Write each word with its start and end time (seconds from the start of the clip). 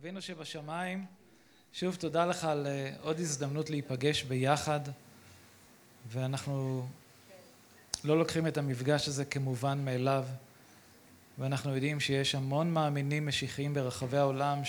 אבינו 0.00 0.22
שבשמיים, 0.22 1.06
שוב 1.72 1.94
תודה 1.94 2.26
לך 2.26 2.44
על 2.44 2.66
עוד 3.00 3.20
הזדמנות 3.20 3.70
להיפגש 3.70 4.22
ביחד 4.22 4.80
ואנחנו 6.08 6.86
לא 8.04 8.18
לוקחים 8.18 8.46
את 8.46 8.58
המפגש 8.58 9.08
הזה 9.08 9.24
כמובן 9.24 9.84
מאליו 9.84 10.24
ואנחנו 11.38 11.74
יודעים 11.74 12.00
שיש 12.00 12.34
המון 12.34 12.70
מאמינים 12.70 13.26
משיחיים 13.26 13.74
ברחבי 13.74 14.16
העולם 14.16 14.62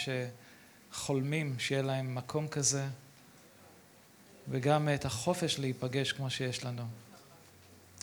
שחולמים 0.91 1.59
שיהיה 1.59 1.81
להם 1.81 2.15
מקום 2.15 2.47
כזה 2.47 2.85
וגם 4.49 4.89
את 4.95 5.05
החופש 5.05 5.59
להיפגש 5.59 6.11
כמו 6.11 6.29
שיש 6.29 6.65
לנו. 6.65 6.83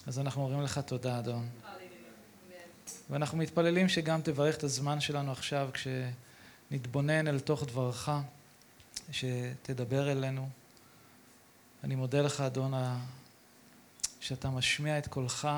אז 0.07 0.19
אנחנו 0.19 0.43
אומרים 0.43 0.63
לך 0.63 0.79
תודה 0.79 1.19
אדון. 1.19 1.49
ואנחנו 3.11 3.39
מתפללים 3.39 3.89
שגם 3.89 4.23
תברך 4.23 4.57
את 4.57 4.65
הזמן 4.65 5.01
שלנו 5.01 5.33
עכשיו 5.33 5.71
כשנתבונן 6.75 7.29
אל 7.29 7.41
תוך 7.41 7.65
דברך, 7.65 8.11
שתדבר 9.13 10.13
אלינו. 10.13 10.49
אני 11.85 11.95
מודה 11.95 12.23
לך 12.23 12.41
אדון 12.41 12.73
שאתה 14.21 14.51
משמיע 14.51 14.99
את 14.99 15.07
קולך 15.07 15.49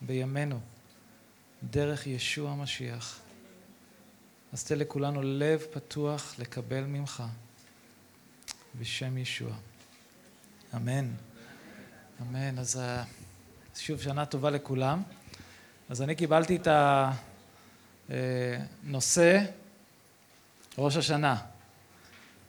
בימינו 0.00 0.60
דרך 1.62 2.06
ישוע 2.06 2.50
המשיח. 2.50 3.20
אז 4.52 4.64
תן 4.64 4.78
לכולנו 4.78 5.22
לב 5.22 5.66
פתוח 5.72 6.34
לקבל 6.38 6.84
ממך 6.84 7.22
בשם 8.80 9.18
ישוע. 9.18 9.52
אמן. 10.76 11.10
אמן. 12.22 12.58
אז 12.58 12.80
שוב 13.76 14.02
שנה 14.02 14.26
טובה 14.26 14.50
לכולם. 14.50 15.02
אז 15.88 16.02
אני 16.02 16.14
קיבלתי 16.14 16.58
את 16.62 16.68
הנושא 18.08 19.44
ראש 20.78 20.96
השנה. 20.96 21.36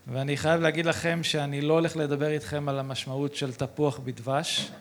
ואני 0.07 0.37
חייב 0.37 0.61
להגיד 0.61 0.85
לכם 0.85 1.19
שאני 1.23 1.61
לא 1.61 1.73
הולך 1.73 1.97
לדבר 1.97 2.29
איתכם 2.29 2.69
על 2.69 2.79
המשמעות 2.79 3.35
של 3.35 3.53
תפוח 3.53 3.99
בדבש. 3.99 4.71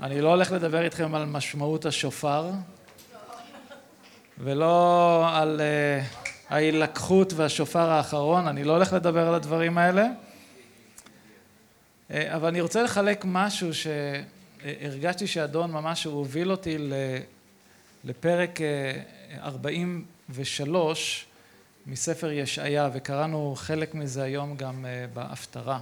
אני 0.00 0.20
לא 0.20 0.28
הולך 0.28 0.52
לדבר 0.52 0.82
איתכם 0.82 1.14
על 1.14 1.24
משמעות 1.24 1.86
השופר. 1.86 2.50
ולא 4.38 5.24
על 5.32 5.60
ההילקחות 6.48 7.32
והשופר 7.32 7.90
האחרון, 7.90 8.46
אני 8.46 8.64
לא 8.64 8.72
הולך 8.72 8.92
לדבר 8.92 9.28
על 9.28 9.34
הדברים 9.34 9.78
האלה. 9.78 10.06
אבל 12.10 12.48
אני 12.48 12.60
רוצה 12.60 12.82
לחלק 12.82 13.24
משהו 13.24 13.70
שהרגשתי 13.74 15.26
שאדון 15.26 15.72
ממש 15.72 16.04
הוביל 16.04 16.50
אותי 16.50 16.76
לפרק 18.04 18.58
43 19.42 21.24
מספר 21.88 22.30
ישעיה 22.30 22.90
וקראנו 22.92 23.54
חלק 23.56 23.94
מזה 23.94 24.22
היום 24.22 24.56
גם 24.56 24.86
בהפטרה. 25.14 25.80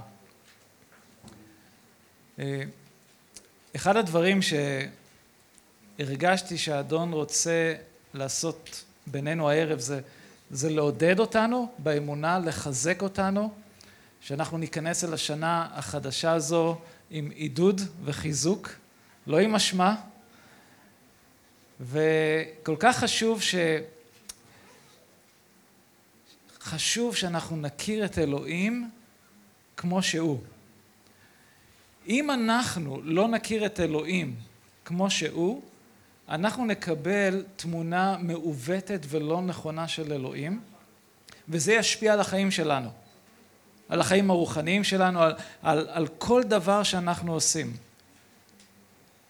אחד 3.75 3.97
הדברים 3.97 4.39
שהרגשתי 5.99 6.57
שהאדון 6.57 7.13
רוצה 7.13 7.73
לעשות 8.13 8.83
בינינו 9.07 9.49
הערב 9.49 9.79
זה, 9.79 10.01
זה 10.51 10.69
לעודד 10.69 11.19
אותנו 11.19 11.71
באמונה, 11.77 12.39
לחזק 12.39 13.01
אותנו, 13.01 13.53
שאנחנו 14.21 14.57
ניכנס 14.57 15.03
אל 15.03 15.13
השנה 15.13 15.67
החדשה 15.71 16.31
הזו 16.31 16.77
עם 17.09 17.29
עידוד 17.29 17.81
וחיזוק, 18.05 18.69
לא 19.27 19.39
עם 19.39 19.55
אשמה, 19.55 19.95
וכל 21.79 22.75
כך 22.79 22.97
חשוב 22.97 23.41
ש... 23.41 23.55
חשוב 26.67 27.15
שאנחנו 27.15 27.57
נכיר 27.57 28.05
את 28.05 28.17
אלוהים 28.17 28.89
כמו 29.77 30.01
שהוא. 30.03 30.39
אם 32.07 32.31
אנחנו 32.31 33.01
לא 33.03 33.27
נכיר 33.27 33.65
את 33.65 33.79
אלוהים 33.79 34.35
כמו 34.85 35.09
שהוא, 35.09 35.61
אנחנו 36.29 36.65
נקבל 36.65 37.43
תמונה 37.55 38.17
מעוותת 38.19 39.05
ולא 39.09 39.41
נכונה 39.41 39.87
של 39.87 40.13
אלוהים, 40.13 40.61
וזה 41.49 41.73
ישפיע 41.73 42.13
על 42.13 42.19
החיים 42.19 42.51
שלנו, 42.51 42.89
על 43.89 44.01
החיים 44.01 44.29
הרוחניים 44.29 44.83
שלנו, 44.83 45.21
על, 45.21 45.33
על, 45.61 45.87
על 45.89 46.07
כל 46.07 46.43
דבר 46.43 46.83
שאנחנו 46.83 47.33
עושים. 47.33 47.77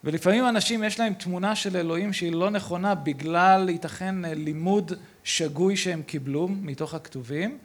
ולפעמים 0.03 0.47
אנשים 0.49 0.83
יש 0.83 0.99
להם 0.99 1.13
תמונה 1.13 1.55
של 1.55 1.77
אלוהים 1.77 2.13
שהיא 2.13 2.31
לא 2.31 2.49
נכונה 2.49 2.95
בגלל 2.95 3.69
ייתכן 3.69 4.15
לימוד 4.25 4.93
שגוי 5.27 5.77
שהם 5.77 6.01
קיבלו 6.03 6.47
מתוך 6.47 6.93
הכתובים, 6.93 7.57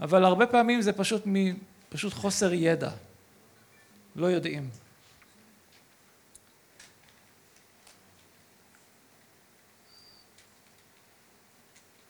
אבל 0.00 0.24
הרבה 0.24 0.46
פעמים 0.46 0.82
זה 0.82 0.92
פשוט, 0.92 1.22
פשוט 1.88 2.12
חוסר 2.12 2.52
ידע, 2.52 2.90
לא 4.16 4.26
יודעים. 4.26 4.68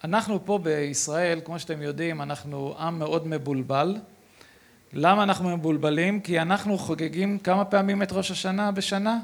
אנחנו 0.05 0.47
פה 0.47 0.59
בישראל, 0.59 1.41
כמו 1.45 1.59
שאתם 1.59 1.83
יודעים, 1.83 2.23
אנחנו 2.23 2.75
עם 2.79 2.99
מאוד 2.99 3.27
מבולבל. 3.27 3.97
למה 4.93 5.23
אנחנו 5.23 5.57
מבולבלים? 5.57 6.21
כי 6.21 6.41
אנחנו 6.41 6.79
חוגגים 6.79 7.39
כמה 7.39 7.65
פעמים 7.65 8.03
את 8.03 8.13
ראש 8.13 8.31
השנה 8.31 8.73
בשנה? 8.73 9.19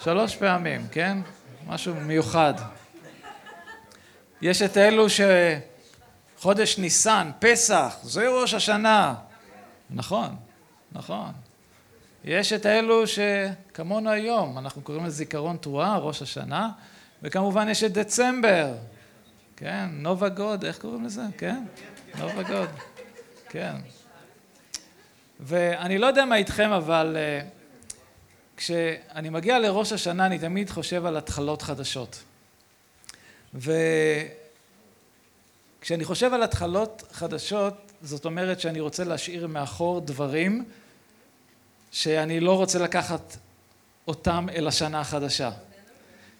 שלוש 0.00 0.36
פעמים, 0.36 0.86
כן? 0.92 1.18
משהו 1.66 1.94
מיוחד. 1.94 2.54
יש 4.42 4.62
את 4.62 4.76
אלו 4.76 5.06
שחודש 6.38 6.78
ניסן, 6.78 7.30
פסח, 7.38 7.96
זה 8.02 8.28
ראש 8.28 8.54
השנה. 8.54 9.14
נכון, 9.90 10.36
נכון. 10.92 11.32
יש 12.24 12.52
את 12.52 12.66
אלו 12.66 13.02
שכמונו 13.06 14.10
היום, 14.10 14.58
אנחנו 14.58 14.82
קוראים 14.82 15.04
לזה 15.04 15.16
זיכרון 15.16 15.56
תרועה, 15.56 15.98
ראש 15.98 16.22
השנה, 16.22 16.70
וכמובן 17.22 17.68
יש 17.68 17.84
את 17.84 17.92
דצמבר, 17.92 18.74
כן, 19.56 19.88
נובה 19.92 20.28
גוד, 20.28 20.64
איך 20.64 20.78
קוראים 20.78 21.04
לזה? 21.04 21.22
כן, 21.38 21.64
נובה 22.18 22.42
גוד, 22.42 22.68
כן. 23.48 23.74
ואני 25.40 25.98
לא 25.98 26.06
יודע 26.06 26.24
מה 26.24 26.36
איתכם, 26.36 26.70
אבל 26.70 27.16
כשאני 28.56 29.28
מגיע 29.28 29.58
לראש 29.58 29.92
השנה 29.92 30.26
אני 30.26 30.38
תמיד 30.38 30.70
חושב 30.70 31.06
על 31.06 31.16
התחלות 31.16 31.62
חדשות. 31.62 32.22
וכשאני 33.58 34.34
חושב 36.04 36.34
על 36.34 36.42
התחלות 36.42 37.02
חדשות, 37.12 37.74
זאת 38.02 38.24
אומרת 38.24 38.60
שאני 38.60 38.80
רוצה 38.80 39.04
להשאיר 39.04 39.46
מאחור 39.46 40.00
דברים 40.00 40.64
שאני 41.90 42.40
לא 42.40 42.56
רוצה 42.56 42.78
לקחת 42.78 43.36
אותם 44.08 44.46
אל 44.54 44.68
השנה 44.68 45.00
החדשה. 45.00 45.50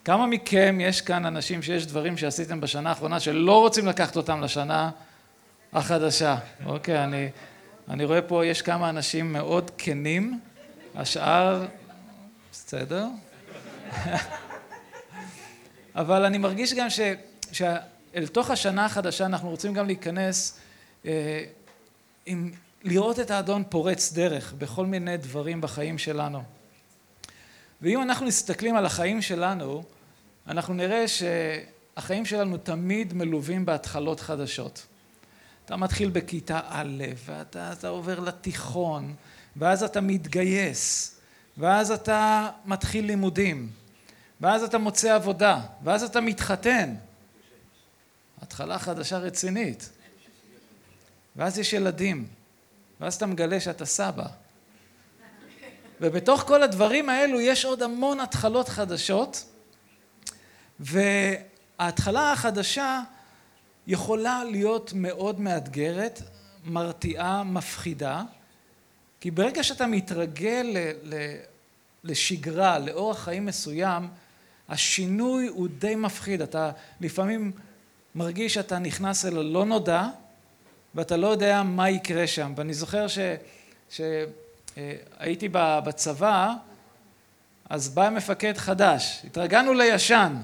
כמה 0.04 0.26
מכם 0.26 0.78
יש 0.80 1.00
כאן 1.00 1.26
אנשים 1.26 1.62
שיש 1.62 1.86
דברים 1.86 2.16
שעשיתם 2.16 2.60
בשנה 2.60 2.88
האחרונה 2.88 3.20
שלא 3.20 3.60
רוצים 3.60 3.86
לקחת 3.86 4.16
אותם 4.16 4.40
לשנה 4.40 4.90
החדשה? 5.72 6.36
אוקיי, 6.66 7.04
אני, 7.04 7.28
אני 7.88 8.04
רואה 8.04 8.22
פה 8.22 8.46
יש 8.46 8.62
כמה 8.62 8.90
אנשים 8.90 9.32
מאוד 9.32 9.70
כנים, 9.78 10.40
השאר 10.94 11.66
בסדר. 12.52 13.06
אבל 15.94 16.25
אני 16.25 16.38
מרגיש 16.38 16.75
גם 16.75 16.91
ש, 16.91 17.00
שאל 17.53 18.26
תוך 18.32 18.50
השנה 18.50 18.84
החדשה 18.84 19.26
אנחנו 19.26 19.50
רוצים 19.50 19.75
גם 19.75 19.87
להיכנס 19.87 20.59
אה, 21.06 21.44
עם 22.26 22.53
לראות 22.84 23.21
את 23.21 23.31
האדון 23.31 23.65
פורץ 23.69 24.12
דרך 24.12 24.54
בכל 24.59 24.87
מיני 24.87 25.16
דברים 25.16 25.60
בחיים 25.60 25.98
שלנו. 25.98 26.43
ואם 27.82 28.03
אנחנו 28.03 28.27
מסתכלים 28.27 28.77
על 28.77 28.87
החיים 28.87 29.22
שלנו, 29.22 29.82
אנחנו 30.47 30.75
נראה 30.75 31.04
שהחיים 31.09 32.27
שלנו 32.27 32.56
תמיד 32.56 33.15
מלווים 33.15 33.65
בהתחלות 33.65 34.21
חדשות. 34.21 34.87
אתה 35.65 35.77
מתחיל 35.77 36.10
בכיתה 36.10 36.60
א', 36.68 37.04
ואתה 37.27 37.89
עובר 37.89 38.21
לתיכון, 38.21 39.15
ואז 39.57 39.83
אתה 39.83 40.01
מתגייס, 40.01 41.15
ואז 41.59 41.91
אתה 41.91 42.51
מתחיל 42.65 43.07
לימודים, 43.07 43.71
ואז 44.40 44.62
אתה 44.62 44.78
מוצא 44.78 45.14
עבודה, 45.14 45.60
ואז 45.84 46.02
אתה 46.02 46.20
מתחתן. 46.20 46.94
התחלה 48.42 48.78
חדשה 48.78 49.18
רצינית. 49.18 49.90
ואז 51.36 51.58
יש 51.58 51.72
ילדים, 51.72 52.26
ואז 53.00 53.14
אתה 53.14 53.26
מגלה 53.26 53.60
שאתה 53.60 53.84
סבא. 53.84 54.26
ובתוך 56.00 56.40
כל 56.40 56.62
הדברים 56.62 57.08
האלו 57.08 57.40
יש 57.40 57.64
עוד 57.64 57.82
המון 57.82 58.20
התחלות 58.20 58.68
חדשות, 58.68 59.44
וההתחלה 60.80 62.32
החדשה 62.32 63.00
יכולה 63.86 64.44
להיות 64.44 64.92
מאוד 64.94 65.40
מאתגרת, 65.40 66.22
מרתיעה, 66.64 67.42
מפחידה, 67.42 68.22
כי 69.20 69.30
ברגע 69.30 69.62
שאתה 69.62 69.86
מתרגל 69.86 70.76
לשגרה, 72.04 72.78
לאורח 72.78 73.24
חיים 73.24 73.46
מסוים, 73.46 74.08
השינוי 74.68 75.47
הוא 75.47 75.68
די 75.78 75.94
מפחיד. 75.94 76.42
אתה 76.42 76.70
לפעמים 77.00 77.53
מרגיש 78.15 78.54
שאתה 78.54 78.78
נכנס 78.78 79.24
אל 79.24 79.38
הלא 79.38 79.65
נודע 79.65 80.06
ואתה 80.94 81.16
לא 81.16 81.26
יודע 81.26 81.62
מה 81.62 81.91
יקרה 81.91 82.26
שם. 82.26 82.53
ואני 82.56 82.74
זוכר 82.74 83.06
שהייתי 83.91 85.48
בצבא, 85.53 86.54
אז 87.70 87.88
בא 87.88 88.10
מפקד 88.10 88.56
חדש, 88.56 89.22
התרגלנו 89.24 89.74
לישן, 89.74 90.36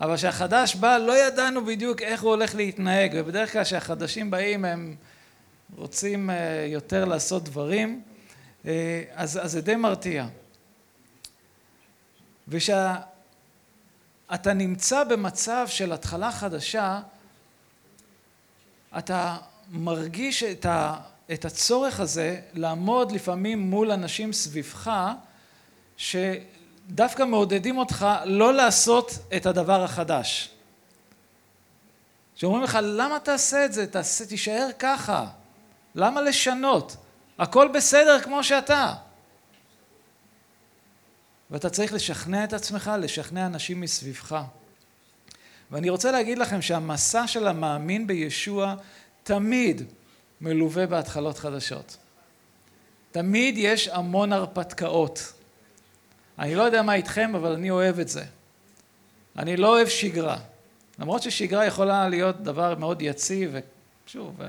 אבל 0.00 0.16
כשהחדש 0.16 0.74
בא 0.74 0.98
לא 0.98 1.26
ידענו 1.26 1.64
בדיוק 1.64 2.02
איך 2.02 2.22
הוא 2.22 2.30
הולך 2.30 2.54
להתנהג, 2.54 3.10
ובדרך 3.14 3.52
כלל 3.52 3.64
כשהחדשים 3.64 4.30
באים 4.30 4.64
הם 4.64 4.96
רוצים 5.76 6.30
אה, 6.30 6.66
יותר 6.68 7.04
לעשות 7.04 7.44
דברים, 7.44 8.02
אה, 8.66 9.02
אז, 9.14 9.40
אז 9.42 9.52
זה 9.52 9.60
די 9.60 9.76
מרתיע. 9.76 10.26
וכשאתה 14.30 14.52
נמצא 14.52 15.04
במצב 15.04 15.66
של 15.68 15.92
התחלה 15.92 16.32
חדשה, 16.32 17.00
אתה 18.98 19.36
מרגיש 19.70 20.42
את, 20.42 20.66
ה, 20.66 20.96
את 21.32 21.44
הצורך 21.44 22.00
הזה 22.00 22.40
לעמוד 22.52 23.12
לפעמים 23.12 23.58
מול 23.58 23.90
אנשים 23.90 24.32
סביבך 24.32 24.90
שדווקא 25.96 27.22
מעודדים 27.22 27.78
אותך 27.78 28.06
לא 28.24 28.54
לעשות 28.54 29.18
את 29.36 29.46
הדבר 29.46 29.82
החדש. 29.82 30.50
שאומרים 32.34 32.62
לך 32.62 32.78
למה 32.82 33.18
תעשה 33.18 33.64
את 33.64 33.72
זה? 33.72 33.86
תעשה, 33.86 34.26
תישאר 34.26 34.68
ככה. 34.78 35.26
למה 35.94 36.20
לשנות? 36.20 36.96
הכל 37.38 37.68
בסדר 37.68 38.20
כמו 38.20 38.44
שאתה. 38.44 38.94
ואתה 41.50 41.70
צריך 41.70 41.92
לשכנע 41.92 42.44
את 42.44 42.52
עצמך, 42.52 42.90
לשכנע 42.98 43.46
אנשים 43.46 43.80
מסביבך. 43.80 44.42
ואני 45.70 45.90
רוצה 45.90 46.12
להגיד 46.12 46.38
לכם 46.38 46.62
שהמסע 46.62 47.26
של 47.26 47.46
המאמין 47.46 48.06
בישוע 48.06 48.74
תמיד 49.22 49.82
מלווה 50.40 50.86
בהתחלות 50.86 51.38
חדשות. 51.38 51.96
תמיד 53.12 53.54
יש 53.58 53.88
המון 53.88 54.32
הרפתקאות. 54.32 55.32
אני 56.38 56.54
לא 56.54 56.62
יודע 56.62 56.82
מה 56.82 56.94
איתכם, 56.94 57.34
אבל 57.34 57.52
אני 57.52 57.70
אוהב 57.70 57.98
את 57.98 58.08
זה. 58.08 58.24
אני 59.38 59.56
לא 59.56 59.68
אוהב 59.68 59.88
שגרה. 59.88 60.38
למרות 60.98 61.22
ששגרה 61.22 61.66
יכולה 61.66 62.08
להיות 62.08 62.42
דבר 62.42 62.74
מאוד 62.74 63.02
יציב, 63.02 63.54
ושוב... 64.06 64.40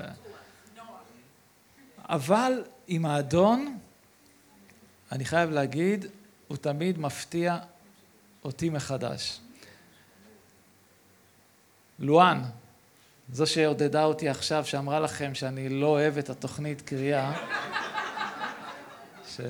אבל 1.98 2.62
עם 2.88 3.06
האדון, 3.06 3.78
אני 5.12 5.24
חייב 5.24 5.50
להגיד, 5.50 6.06
הוא 6.52 6.58
תמיד 6.58 6.98
מפתיע 6.98 7.58
אותי 8.44 8.70
מחדש. 8.70 9.40
לואן, 11.98 12.42
זו 13.32 13.46
שעודדה 13.46 14.04
אותי 14.04 14.28
עכשיו, 14.28 14.64
שאמרה 14.64 15.00
לכם 15.00 15.34
שאני 15.34 15.68
לא 15.68 15.86
אוהב 15.86 16.18
את 16.18 16.30
התוכנית 16.30 16.80
קריאה, 16.80 17.32
ש... 19.28 19.40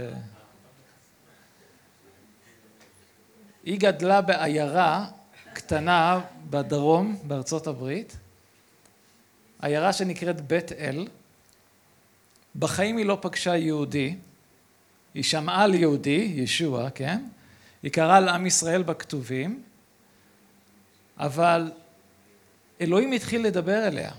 היא 3.65 3.81
גדלה 3.81 4.21
בעיירה 4.21 5.07
קטנה 5.53 6.21
בדרום 6.51 7.19
בארצות 7.23 7.67
הברית, 7.67 8.17
עיירה 9.63 9.93
שנקראת 9.93 10.41
בית 10.41 10.73
אל, 10.73 11.09
בחיים 12.57 12.97
היא 12.97 13.07
לא 13.07 13.19
פגשה 13.21 13.57
יהודי, 13.57 14.17
היא 15.15 15.23
שמעה 15.23 15.65
על 15.65 15.75
יהודי, 15.75 16.33
ישוע, 16.37 16.91
כן? 16.91 17.25
היא 17.83 17.93
קראה 17.93 18.17
על 18.17 18.29
עם 18.29 18.47
ישראל 18.47 18.83
בכתובים, 18.83 19.63
אבל 21.19 21.73
אלוהים 22.81 23.13
התחיל 23.13 23.47
לדבר 23.47 23.89
אליה. 23.89 24.13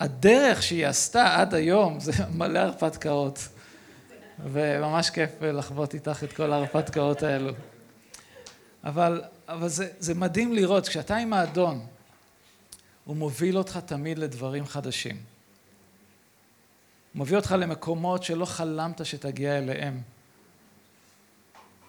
והדרך 0.00 0.62
שהיא 0.62 0.86
עשתה 0.86 1.40
עד 1.40 1.54
היום 1.54 2.00
זה 2.00 2.12
מלא 2.38 2.58
הרפתקאות. 2.58 3.48
וממש 4.42 5.10
כיף 5.10 5.30
לחוות 5.42 5.94
איתך 5.94 6.24
את 6.24 6.32
כל 6.32 6.52
ההרפתקאות 6.52 7.22
האלו. 7.22 7.52
אבל, 8.84 9.22
אבל 9.48 9.68
זה, 9.68 9.88
זה 9.98 10.14
מדהים 10.14 10.52
לראות, 10.52 10.88
כשאתה 10.88 11.16
עם 11.16 11.32
האדון, 11.32 11.86
הוא 13.04 13.16
מוביל 13.16 13.58
אותך 13.58 13.78
תמיד 13.86 14.18
לדברים 14.18 14.66
חדשים. 14.66 15.33
מביא 17.14 17.36
אותך 17.36 17.54
למקומות 17.58 18.22
שלא 18.22 18.44
חלמת 18.44 19.06
שתגיע 19.06 19.58
אליהם. 19.58 20.00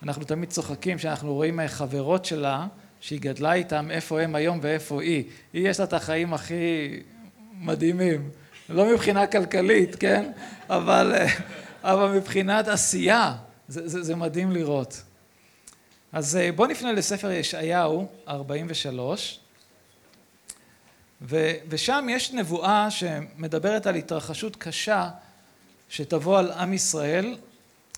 אנחנו 0.04 0.24
תמיד 0.24 0.50
צוחקים 0.50 1.00
שאנחנו 1.00 1.34
רואים 1.34 1.60
חברות 1.68 2.26
שלה 2.26 2.68
שהיא 3.00 3.22
גדלה 3.22 3.54
איתם, 3.54 3.92
איפה 3.92 4.22
הם 4.22 4.36
היום 4.36 4.60
ואיפה 4.62 5.02
היא. 5.02 5.24
היא 5.54 5.70
יש 5.70 5.80
לה 5.80 5.86
את 5.86 5.94
החיים 5.94 6.34
הכי 6.34 6.90
מדהימים. 7.60 8.30
לא 8.70 8.94
מבחינה 8.94 9.28
כלכלית, 9.28 9.96
כן? 9.96 10.32
אבל, 10.70 11.14
אבל 11.84 12.18
מבחינת 12.18 12.68
עשייה, 12.68 13.36
זה, 13.68 13.88
זה, 13.88 14.04
זה 14.04 14.16
מדהים 14.16 14.52
לראות. 14.52 15.02
אז 16.12 16.36
אה, 16.36 16.52
בואו 16.52 16.68
נפנה 16.68 16.92
לספר 16.92 17.32
ישעיהו, 17.32 18.08
43, 18.28 19.40
ו, 19.40 19.45
ושם 21.22 22.08
יש 22.10 22.32
נבואה 22.32 22.92
שמדברת 22.92 23.88
על 23.88 23.96
התרחשות 23.96 24.56
קשה 24.56 25.10
שתבוא 25.90 26.40
על 26.40 26.52
עם 26.52 26.74
ישראל, 26.74 27.38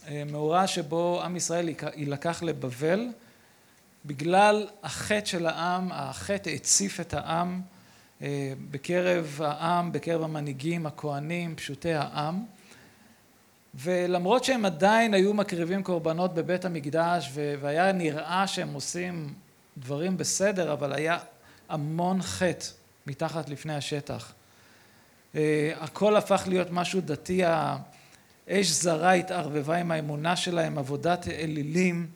אה, 0.08 0.24
מאורע 0.32 0.68
שבו 0.68 1.24
עם 1.24 1.36
ישראל 1.36 1.70
יילקח 1.96 2.44
לבבל, 2.44 3.08
בגלל 4.06 4.68
החטא 4.84 5.26
של 5.26 5.46
העם, 5.46 5.90
החטא 5.92 6.50
הציף 6.50 7.00
את 7.00 7.14
העם 7.14 7.62
אה, 8.22 8.54
בקרב 8.72 9.40
העם, 9.44 9.92
בקרב 9.92 10.24
המנהיגים, 10.24 10.86
הכהנים, 10.86 11.56
פשוטי 11.56 11.94
העם. 11.94 12.44
ולמרות 13.76 14.44
שהם 14.44 14.66
עדיין 14.66 15.14
היו 15.14 15.34
מקריבים 15.34 15.84
קורבנות 15.84 16.34
בבית 16.34 16.66
המקדש 16.66 17.32
והיה 17.34 17.92
נראה 17.92 18.48
שהם 18.48 18.74
עושים 18.74 19.34
דברים 19.78 20.18
בסדר, 20.18 20.74
אבל 20.74 20.94
היה 20.94 21.18
המון 21.70 22.22
חטא 22.22 22.66
מתחת 23.08 23.50
לפני 23.50 23.76
השטח. 23.76 24.34
אה, 25.36 25.74
הכל 25.80 26.16
הפך 26.16 26.44
להיות 26.48 26.68
משהו 26.72 27.02
דתי, 27.02 27.42
האש 27.46 28.68
זרה 28.68 29.14
התערבבה 29.14 29.78
עם 29.78 29.92
האמונה 29.92 30.36
שלהם, 30.36 30.78
עבודת 30.78 31.28
אלילים, 31.28 32.08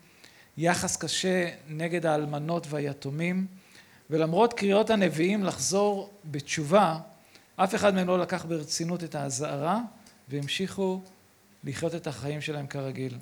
יחס 0.57 0.97
קשה 0.97 1.49
נגד 1.69 2.05
האלמנות 2.05 2.67
והיתומים, 2.69 3.45
ולמרות 4.09 4.53
קריאות 4.53 4.89
הנביאים 4.89 5.43
לחזור 5.43 6.13
בתשובה, 6.25 6.97
אף 7.55 7.75
אחד 7.75 7.95
מהם 7.95 8.07
לא 8.07 8.19
לקח 8.19 8.45
ברצינות 8.45 9.03
את 9.03 9.15
האזהרה 9.15 9.79
והמשיכו 10.29 11.01
לחיות 11.63 11.95
את 11.95 12.07
החיים 12.07 12.41
שלהם 12.41 12.67
כרגיל. 12.67 13.17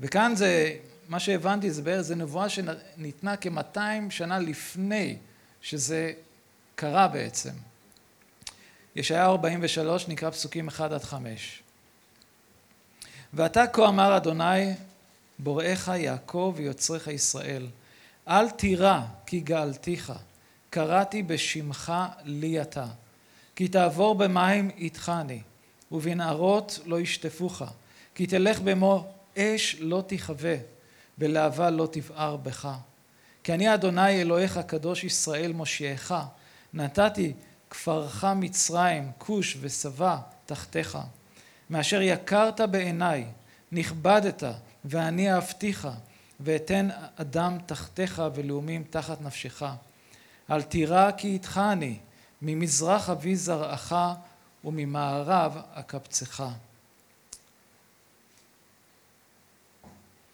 וכאן 0.00 0.32
זה, 0.36 0.76
מה 1.08 1.20
שהבנתי 1.20 1.70
זה 1.70 1.82
בערך, 1.82 2.00
זה 2.00 2.14
נבואה 2.16 2.48
שניתנה 2.48 3.36
כמאתיים 3.36 4.10
שנה 4.10 4.38
לפני 4.38 5.16
שזה 5.60 6.12
קרה 6.80 7.08
בעצם. 7.08 7.50
ישעיה 8.96 9.26
43 9.26 10.08
נקרא 10.08 10.30
פסוקים 10.30 10.68
1 10.68 10.92
עד 10.92 11.02
5. 11.02 11.62
ועתה 13.32 13.66
כה 13.66 13.88
אמר 13.88 14.16
אדוני 14.16 14.74
בוראיך 15.38 15.90
יעקב 15.96 16.54
ויוצריך 16.56 17.06
ישראל 17.06 17.66
אל 18.28 18.50
תירא 18.50 19.00
כי 19.26 19.40
גאלתיך 19.40 20.12
קראתי 20.70 21.22
בשמך 21.22 21.92
לי 22.24 22.62
אתה 22.62 22.86
כי 23.56 23.68
תעבור 23.68 24.14
במים 24.14 24.70
איתך-אני 24.76 25.40
ובנערות 25.92 26.78
לא 26.86 27.00
ישטפוך 27.00 27.62
כי 28.14 28.26
תלך 28.26 28.60
במו 28.60 29.06
אש 29.38 29.76
לא 29.80 30.04
תכבה 30.06 30.56
בלהבה 31.18 31.70
לא 31.70 31.88
תבער 31.92 32.36
בך 32.36 32.68
כי 33.42 33.54
אני 33.54 33.74
אדוני 33.74 34.20
אלוהיך 34.20 34.60
קדוש 34.66 35.04
ישראל 35.04 35.52
מושיעך 35.52 36.14
נתתי 36.74 37.32
כפרך 37.70 38.24
מצרים 38.24 39.10
כוש 39.18 39.56
ושבע 39.60 40.16
תחתיך. 40.46 40.98
מאשר 41.70 42.02
יקרת 42.02 42.60
בעיניי 42.60 43.24
נכבדת 43.72 44.42
ואני 44.84 45.32
אהבתיך 45.32 45.88
ואתן 46.40 46.88
אדם 47.16 47.58
תחתיך 47.66 48.22
ולאומים 48.34 48.84
תחת 48.90 49.20
נפשך. 49.20 49.62
אל 50.50 50.62
תירא 50.62 51.10
כי 51.10 51.28
איתך 51.28 51.60
אני 51.72 51.98
ממזרח 52.42 53.10
אבי 53.10 53.36
זרעך 53.36 53.94
וממערב 54.64 55.58
אקבצך. 55.74 56.44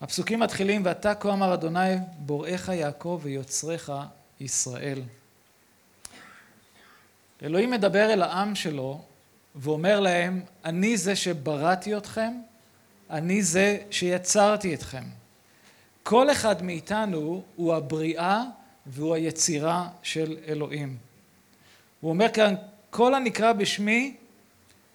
הפסוקים 0.00 0.40
מתחילים 0.40 0.82
ואתה 0.84 1.14
כה 1.14 1.32
אמר 1.32 1.54
אדוני 1.54 1.96
בוראיך 2.18 2.68
יעקב 2.68 3.20
ויוצריך 3.22 3.92
ישראל 4.40 5.02
אלוהים 7.44 7.70
מדבר 7.70 8.12
אל 8.12 8.22
העם 8.22 8.54
שלו 8.54 9.00
ואומר 9.54 10.00
להם, 10.00 10.42
אני 10.64 10.96
זה 10.96 11.16
שבראתי 11.16 11.96
אתכם, 11.96 12.32
אני 13.10 13.42
זה 13.42 13.78
שיצרתי 13.90 14.74
אתכם. 14.74 15.02
כל 16.02 16.30
אחד 16.30 16.62
מאיתנו 16.62 17.42
הוא 17.56 17.74
הבריאה 17.74 18.42
והוא 18.86 19.14
היצירה 19.14 19.88
של 20.02 20.36
אלוהים. 20.46 20.96
הוא 22.00 22.10
אומר 22.10 22.28
כאן, 22.28 22.54
כל 22.90 23.14
הנקרא 23.14 23.52
בשמי 23.52 24.16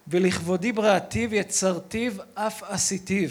ולכבודי 0.08 0.72
בראתיו 0.72 1.34
יצרתיו 1.34 2.12
אף 2.34 2.62
עשיתיו. 2.62 3.30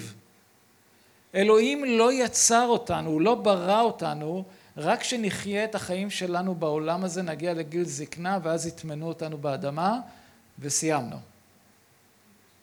אלוהים 1.36 1.86
לא 1.86 2.14
יצר 2.14 2.68
אותנו, 2.68 3.10
הוא 3.10 3.22
לא 3.22 3.36
ברא 3.36 3.82
אותנו, 3.82 4.44
רק 4.80 5.04
שנחיה 5.04 5.64
את 5.64 5.76
החיים 5.76 6.10
שלנו 6.10 6.56
בעולם 6.56 7.04
הזה, 7.04 7.22
נגיע 7.22 7.54
לגיל 7.54 7.84
זקנה 7.84 8.40
ואז 8.44 8.68
יטמנו 8.68 9.08
אותנו 9.08 9.38
באדמה 9.38 10.00
וסיימנו. 10.60 11.16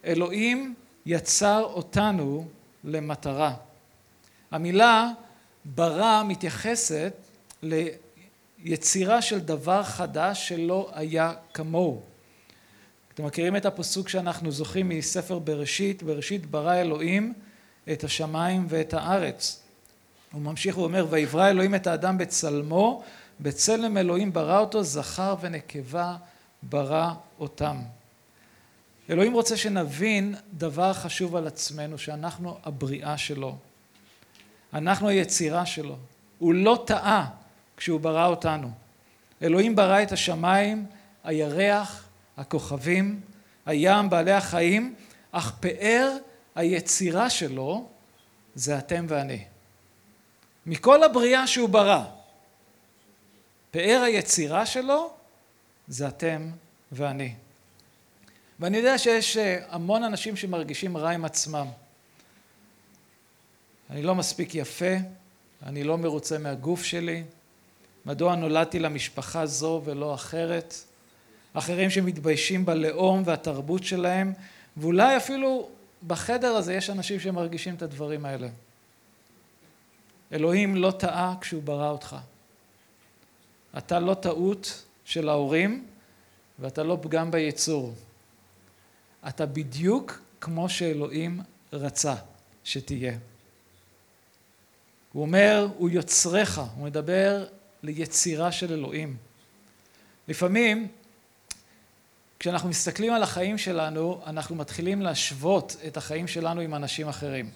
אלוהים 0.05 0.75
יצר 1.07 1.63
אותנו 1.63 2.47
למטרה. 2.85 3.55
המילה 4.51 5.11
ברא 5.65 6.23
מתייחסת 6.29 7.13
ליצירה 7.63 9.23
של 9.23 9.39
דבר 9.39 9.83
חדש 9.83 10.49
שלא 10.49 10.91
היה 10.93 11.33
כמוהו. 11.55 12.03
אתם 13.15 13.25
מכירים 13.27 13.57
את 13.57 13.67
הפסוק 13.67 14.09
שאנחנו 14.09 14.53
זוכרים 14.53 14.89
מספר 14.89 15.39
בראשית, 15.39 16.03
בראשית 16.03 16.47
ברא 16.47 16.75
אלוהים 16.75 17.33
את 17.93 18.05
השמיים 18.05 18.67
ואת 18.69 18.95
הארץ. 18.95 19.66
הוא 20.33 20.43
ממשיך 20.43 20.79
ואומר, 20.79 21.07
ויברא 21.11 21.49
אלוהים 21.51 21.75
את 21.75 21.87
האדם 21.87 22.19
בצלמו, 22.19 23.03
בצלם 23.41 23.97
אלוהים 23.97 24.33
ברא 24.33 24.59
אותו, 24.59 24.83
זכר 24.83 25.35
ונקבה 25.41 26.17
ברא 26.63 27.13
אותם. 27.39 27.77
אלוהים 29.11 29.33
רוצה 29.33 29.57
שנבין 29.57 30.35
דבר 30.53 30.93
חשוב 30.93 31.37
על 31.37 31.47
עצמנו, 31.47 31.99
שאנחנו 31.99 32.59
הבריאה 32.65 33.19
שלו. 33.19 33.57
אנחנו 34.75 35.09
היצירה 35.09 35.67
שלו. 35.67 35.97
הוא 36.39 36.55
לא 36.55 36.85
טעה 36.87 37.31
כשהוא 37.77 38.01
ברא 38.01 38.27
אותנו. 38.27 38.71
אלוהים 39.43 39.77
ברא 39.77 40.03
את 40.03 40.13
השמיים, 40.13 40.87
הירח, 41.25 42.09
הכוכבים, 42.37 43.21
הים, 43.67 44.11
בעלי 44.11 44.33
החיים, 44.33 44.95
אך 45.33 45.53
פאר 45.61 46.17
היצירה 46.55 47.31
שלו 47.31 47.89
זה 48.55 48.79
אתם 48.79 49.07
ואני. 49.09 49.45
מכל 50.67 51.03
הבריאה 51.03 51.47
שהוא 51.47 51.69
ברא, 51.69 52.05
פאר 53.71 54.03
היצירה 54.05 54.67
שלו 54.67 55.11
זה 55.89 56.09
אתם 56.09 56.51
ואני. 56.93 57.35
ואני 58.61 58.77
יודע 58.77 58.99
שיש 58.99 59.37
אה, 59.37 59.59
המון 59.69 60.03
אנשים 60.03 60.37
שמרגישים 60.37 60.97
רע 60.97 61.11
עם 61.11 61.25
עצמם. 61.25 61.67
אני 63.91 64.03
לא 64.03 64.15
מספיק 64.15 64.55
יפה, 64.55 64.95
אני 65.63 65.85
לא 65.85 65.99
מרוצה 65.99 66.39
מהגוף 66.39 66.85
שלי, 66.85 67.23
מדוע 68.07 68.35
נולדתי 68.35 68.79
למשפחה 68.79 69.47
זו 69.47 69.83
ולא 69.85 70.15
אחרת, 70.15 70.75
אחרים 71.53 71.91
שמתביישים 71.91 72.67
בלאום 72.67 73.23
והתרבות 73.27 73.85
שלהם, 73.85 74.33
ואולי 74.77 75.17
אפילו 75.17 75.69
בחדר 76.07 76.57
הזה 76.57 76.75
יש 76.75 76.91
אנשים 76.91 77.21
שמרגישים 77.21 77.75
את 77.75 77.83
הדברים 77.83 78.25
האלה. 78.25 78.49
אלוהים 80.33 80.77
לא 80.77 80.91
טעה 80.91 81.35
כשהוא 81.41 81.63
ברא 81.63 81.91
אותך. 81.91 82.17
אתה 83.79 84.01
לא 84.01 84.15
טעות 84.15 84.85
של 85.05 85.29
ההורים 85.29 85.87
ואתה 86.59 86.83
לא 86.83 86.99
פגם 87.03 87.31
ביצור. 87.31 87.95
אתה 89.29 89.47
בדיוק 89.47 90.21
כמו 90.41 90.69
שאלוהים 90.69 91.41
רצה 91.73 92.15
שתהיה. 92.65 93.19
הוא 95.13 95.23
אומר, 95.23 95.69
הוא 95.79 95.91
יוצריך, 95.91 96.61
הוא 96.77 96.85
מדבר 96.85 97.47
ליצירה 97.83 98.53
של 98.53 98.73
אלוהים. 98.73 99.17
לפעמים, 100.29 100.89
כשאנחנו 102.39 102.69
מסתכלים 102.69 103.13
על 103.13 103.23
החיים 103.23 103.59
שלנו, 103.59 104.21
אנחנו 104.27 104.55
מתחילים 104.55 105.03
להשוות 105.03 105.77
את 105.87 105.97
החיים 105.97 106.29
שלנו 106.29 106.61
עם 106.61 106.75
אנשים 106.75 107.09
אחרים. 107.09 107.51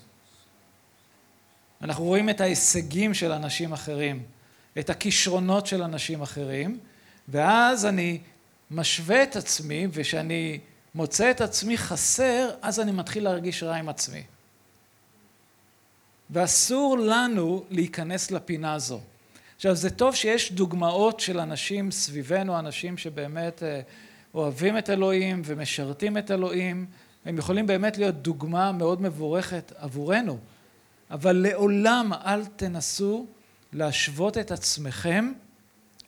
אנחנו 1.83 2.05
רואים 2.05 2.31
את 2.31 2.41
ההישגים 2.41 3.15
של 3.15 3.33
אנשים 3.33 3.73
אחרים, 3.73 4.23
את 4.79 4.91
הכישרונות 4.91 5.67
של 5.67 5.83
אנשים 5.83 6.23
אחרים, 6.23 6.79
ואז 7.29 7.87
אני 7.87 8.19
משווה 8.71 9.23
את 9.23 9.37
עצמי, 9.37 9.87
וכשאני 9.93 10.59
מוצא 10.95 11.31
את 11.31 11.41
עצמי 11.41 11.79
חסר, 11.79 12.51
אז 12.63 12.81
אני 12.81 12.93
מתחיל 12.93 13.25
להרגיש 13.25 13.63
רע 13.63 13.77
עם 13.77 13.89
עצמי. 13.89 14.23
ואסור 16.31 16.99
לנו 16.99 17.65
להיכנס 17.71 18.31
לפינה 18.31 18.75
הזו. 18.75 19.01
עכשיו, 19.57 19.75
זה 19.75 19.91
טוב 19.91 20.15
שיש 20.15 20.53
דוגמאות 20.53 21.21
של 21.21 21.41
אנשים 21.41 21.91
סביבנו, 21.91 22.59
אנשים 22.59 22.99
שבאמת 22.99 23.63
אה, 23.63 23.81
אוהבים 24.35 24.79
את 24.79 24.91
אלוהים 24.91 25.43
ומשרתים 25.45 26.19
את 26.19 26.31
אלוהים, 26.31 26.87
הם 27.25 27.39
יכולים 27.39 27.67
באמת 27.67 27.99
להיות 27.99 28.15
דוגמה 28.15 28.73
מאוד 28.73 29.03
מבורכת 29.03 29.73
עבורנו, 29.77 30.39
אבל 31.11 31.37
לעולם 31.37 32.13
אל 32.13 32.47
תנסו 32.47 33.27
להשוות 33.73 34.39
את 34.39 34.51
עצמכם 34.51 35.33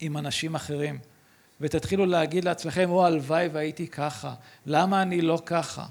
עם 0.00 0.16
אנשים 0.16 0.54
אחרים. 0.54 0.98
ותתחילו 1.60 2.06
להגיד 2.06 2.44
לעצמכם, 2.44 2.90
או 2.90 3.06
הלוואי 3.06 3.48
והייתי 3.48 3.86
ככה, 3.86 4.34
למה 4.66 5.02
אני 5.02 5.20
לא 5.20 5.42
ככה? 5.46 5.86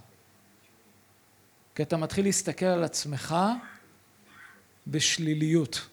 כי 1.76 1.84
אתה 1.84 1.98
מתחיל 1.98 2.26
להסתכל 2.26 2.66
על 2.66 2.84
עצמך 2.84 3.36
בשליליות. 4.88 5.88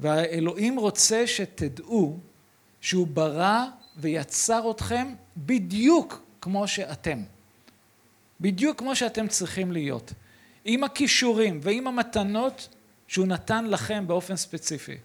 והאלוהים 0.00 0.78
רוצה 0.78 1.26
שתדעו 1.26 2.18
שהוא 2.80 3.06
ברא 3.06 3.64
ויצר 3.96 4.70
אתכם 4.70 5.14
בדיוק 5.36 6.22
כמו 6.40 6.68
שאתם. 6.68 7.22
בדיוק 8.40 8.78
כמו 8.78 8.96
שאתם 8.96 9.28
צריכים 9.28 9.72
להיות. 9.72 10.12
עם 10.64 10.84
הכישורים 10.84 11.60
ועם 11.62 11.86
המתנות 11.86 12.68
שהוא 13.08 13.26
נתן 13.26 13.64
לכם 13.64 14.06
באופן 14.06 14.36
ספציפי. 14.36 14.96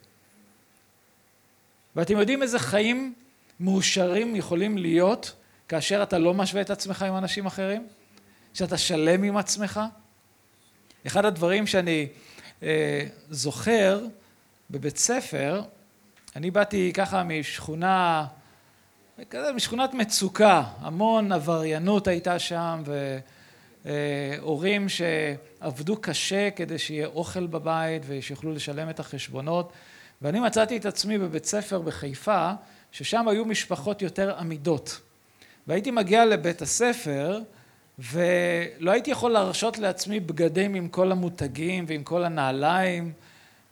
ואתם 1.96 2.18
יודעים 2.18 2.42
איזה 2.42 2.60
חיים 2.60 3.13
מאושרים 3.60 4.36
יכולים 4.36 4.78
להיות 4.78 5.34
כאשר 5.68 6.04
אתה 6.04 6.18
לא 6.18 6.34
משווה 6.34 6.62
את 6.62 6.70
עצמך 6.70 7.01
עם 7.04 7.18
אנשים 7.18 7.46
אחרים? 7.46 7.88
שאתה 8.54 8.78
שלם 8.78 9.24
עם 9.24 9.38
עצמך? 9.38 9.80
אחד 11.08 11.25
הדברים 11.25 11.68
שאני 11.68 12.08
אה, 12.63 13.06
זוכר 13.30 14.06
בבית 14.70 14.98
ספר, 14.98 15.62
אני 16.36 16.51
באתי 16.51 16.92
ככה 16.94 17.24
משכונה, 17.24 18.25
כזה 19.30 19.54
משכונת 19.54 19.94
מצוקה, 19.94 20.63
המון 20.80 21.32
עבריינות 21.32 22.08
הייתה 22.08 22.39
שם 22.39 22.84
והורים 22.86 23.38
אה, 23.89 24.86
שעבדו 24.88 25.98
קשה 26.01 26.50
כדי 26.55 26.77
שיהיה 26.77 27.08
אוכל 27.08 27.48
בבית 27.48 28.01
ושיוכלו 28.08 28.53
לשלם 28.53 28.89
את 28.89 29.00
החשבונות 29.00 29.74
ואני 30.22 30.39
מצאתי 30.39 30.77
את 30.77 30.86
עצמי 30.86 31.17
בבית 31.17 31.46
ספר 31.46 31.79
בחיפה, 31.79 32.51
ששם 32.91 33.27
היו 33.27 33.46
משפחות 33.46 34.01
יותר 34.01 34.39
עמידות. 34.39 35.00
והייתי 35.67 35.91
מגיע 35.91 36.25
לבית 36.25 36.62
הספר, 36.62 37.39
ולא 38.00 38.91
הייתי 38.91 39.12
יכול 39.12 39.31
להרשות 39.31 39.77
לעצמי 39.77 40.19
בגדים 40.19 40.75
עם 40.75 40.88
כל 40.88 41.12
המותגים 41.12 41.86
ועם 41.88 42.03
כל 42.03 42.24
הנעליים, 42.24 43.12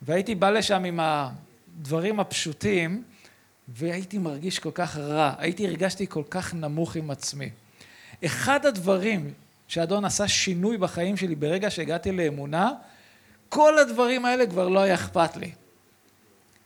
והייתי 0.01 0.35
בא 0.35 0.49
לשם 0.49 0.83
עם 0.83 0.99
הדברים 1.01 2.19
הפשוטים, 2.19 3.03
והייתי 3.67 4.17
מרגיש 4.17 4.59
כל 4.59 4.71
כך 4.73 4.97
רע, 4.97 5.33
הייתי 5.37 5.67
הרגשתי 5.67 6.07
כל 6.07 6.23
כך 6.29 6.53
נמוך 6.53 6.95
עם 6.95 7.11
עצמי. 7.11 7.49
אחד 8.25 8.65
הדברים 8.65 9.33
שאדון 9.67 10.05
עשה 10.05 10.27
שינוי 10.27 10.77
בחיים 10.77 11.17
שלי 11.17 11.35
ברגע 11.35 11.69
שהגעתי 11.69 12.11
לאמונה, 12.11 12.71
כל 13.49 13.79
הדברים 13.79 14.25
האלה 14.25 14.45
כבר 14.47 14.69
לא 14.69 14.79
היה 14.79 14.93
אכפת 14.93 15.37
לי. 15.37 15.51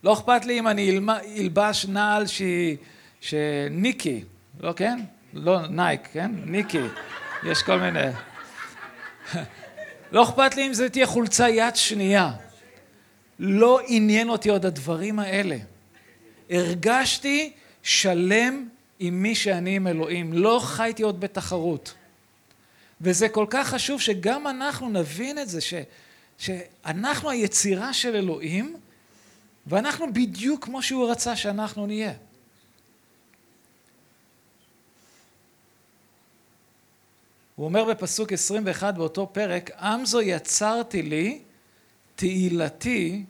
לא 0.04 0.14
אכפת 0.14 0.46
לי 0.46 0.60
אם 0.60 0.68
אני 0.68 1.00
אלבש 1.38 1.86
נעל 1.86 2.28
שהיא, 2.28 2.78
שניקי, 3.22 4.24
לא 4.60 4.74
כן? 4.76 5.00
לא 5.34 5.68
נייק, 5.68 6.08
כן? 6.14 6.32
ניקי, 6.46 6.82
יש 7.44 7.64
כל 7.64 7.80
מיני. 7.80 8.00
לא 10.12 10.24
אכפת 10.24 10.56
לי 10.56 10.68
אם 10.68 10.74
זה 10.74 10.90
תהיה 10.90 11.08
חולצה 11.08 11.50
יד 11.50 11.76
שנייה. 11.76 12.32
לא 13.40 13.80
עניין 13.88 14.30
אותי 14.30 14.50
עוד 14.50 14.66
הדברים 14.66 15.20
האלה. 15.20 15.58
הרגשתי 16.50 17.54
שלם 17.84 18.68
עם 19.00 19.22
מי 19.24 19.36
שאני 19.36 19.76
עם 19.76 19.88
אלוהים. 19.88 20.34
לא 20.34 20.62
חייתי 20.64 21.04
עוד 21.04 21.20
בתחרות. 21.20 21.94
וזה 23.02 23.30
כל 23.30 23.46
כך 23.50 23.68
חשוב 23.68 24.02
שגם 24.02 24.48
אנחנו 24.48 24.90
נבין 24.90 25.40
את 25.40 25.50
זה, 25.50 25.62
ש, 25.62 25.74
שאנחנו 26.38 27.30
היצירה 27.30 27.94
של 27.94 28.16
אלוהים, 28.16 28.76
ואנחנו 29.68 30.14
בדיוק 30.14 30.66
כמו 30.66 30.84
שהוא 30.84 31.12
רצה 31.12 31.36
שאנחנו 31.36 31.88
נהיה. 31.88 32.14
הוא 37.56 37.66
אומר 37.66 37.86
בפסוק 37.86 38.34
21 38.34 38.94
באותו 38.96 39.30
פרק, 39.34 39.72
עם 39.72 40.06
זו 40.06 40.22
יצרתי 40.22 41.02
לי 41.02 41.42
תהילתי 42.16 43.24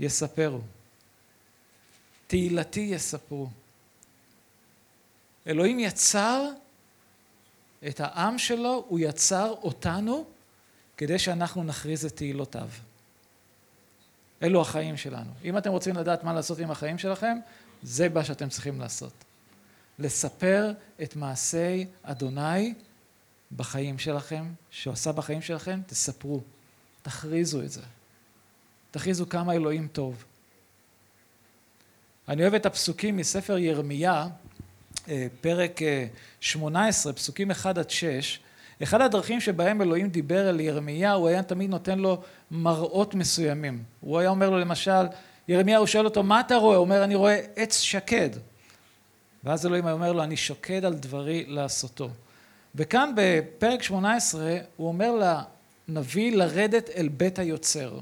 יספרו. 0.00 0.60
תהילתי 2.26 2.80
יספרו. 2.80 3.48
אלוהים 5.46 5.78
יצר 5.78 6.48
את 7.88 8.00
העם 8.00 8.38
שלו, 8.38 8.84
הוא 8.88 8.98
יצר 8.98 9.54
אותנו 9.62 10.24
כדי 10.96 11.18
שאנחנו 11.18 11.64
נכריז 11.64 12.04
את 12.04 12.16
תהילותיו. 12.16 12.68
אלו 14.42 14.60
החיים 14.60 14.96
שלנו. 14.96 15.30
אם 15.44 15.58
אתם 15.58 15.70
רוצים 15.70 15.96
לדעת 15.96 16.24
מה 16.24 16.32
לעשות 16.32 16.58
עם 16.58 16.70
החיים 16.70 16.98
שלכם, 16.98 17.38
זה 17.82 18.08
מה 18.08 18.24
שאתם 18.24 18.48
צריכים 18.48 18.80
לעשות. 18.80 19.12
לספר 19.98 20.72
את 21.02 21.16
מעשי 21.16 21.86
אדוני 22.02 22.74
בחיים 23.56 23.98
שלכם, 23.98 24.44
שהוא 24.70 24.92
עשה 24.92 25.12
בחיים 25.12 25.42
שלכם, 25.42 25.80
תספרו, 25.86 26.40
תכריזו 27.02 27.62
את 27.62 27.70
זה. 27.70 27.82
תכריזו 28.90 29.28
כמה 29.28 29.52
אלוהים 29.52 29.88
טוב. 29.92 30.24
אני 32.28 32.42
אוהב 32.42 32.54
את 32.54 32.66
הפסוקים 32.66 33.16
מספר 33.16 33.58
ירמיה, 33.58 34.28
פרק 35.40 35.80
18, 36.40 37.12
אה, 37.12 37.16
פסוקים 37.16 37.50
1 37.50 37.78
עד 37.78 37.90
6. 37.90 38.40
אחד 38.82 39.00
הדרכים 39.00 39.40
שבהם 39.40 39.82
אלוהים 39.82 40.08
דיבר 40.08 40.50
אל 40.50 40.60
ירמיה, 40.60 41.12
הוא 41.12 41.28
היה 41.28 41.42
תמיד 41.42 41.70
נותן 41.70 41.98
לו 41.98 42.22
מראות 42.50 43.14
מסוימים. 43.14 43.82
הוא 44.00 44.18
היה 44.18 44.28
אומר 44.28 44.50
לו 44.50 44.58
למשל, 44.58 45.06
ירמיה, 45.48 45.78
הוא 45.78 45.86
שואל 45.86 46.04
אותו, 46.04 46.22
מה 46.22 46.40
אתה 46.40 46.56
רואה? 46.56 46.76
הוא 46.76 46.84
אומר, 46.84 47.04
אני 47.04 47.14
רואה 47.14 47.40
עץ 47.56 47.80
שקד. 47.80 48.30
ואז 49.44 49.66
אלוהים 49.66 49.88
אומר 49.88 50.12
לו, 50.12 50.22
אני 50.22 50.36
שוקד 50.36 50.84
על 50.84 50.94
דברי 50.94 51.44
לעשותו. 51.48 52.10
וכאן 52.74 53.12
בפרק 53.16 53.82
18 53.82 54.56
הוא 54.76 54.88
אומר 54.88 55.36
לנביא 55.88 56.36
לרדת 56.36 56.90
אל 56.90 57.08
בית 57.08 57.38
היוצר. 57.38 57.98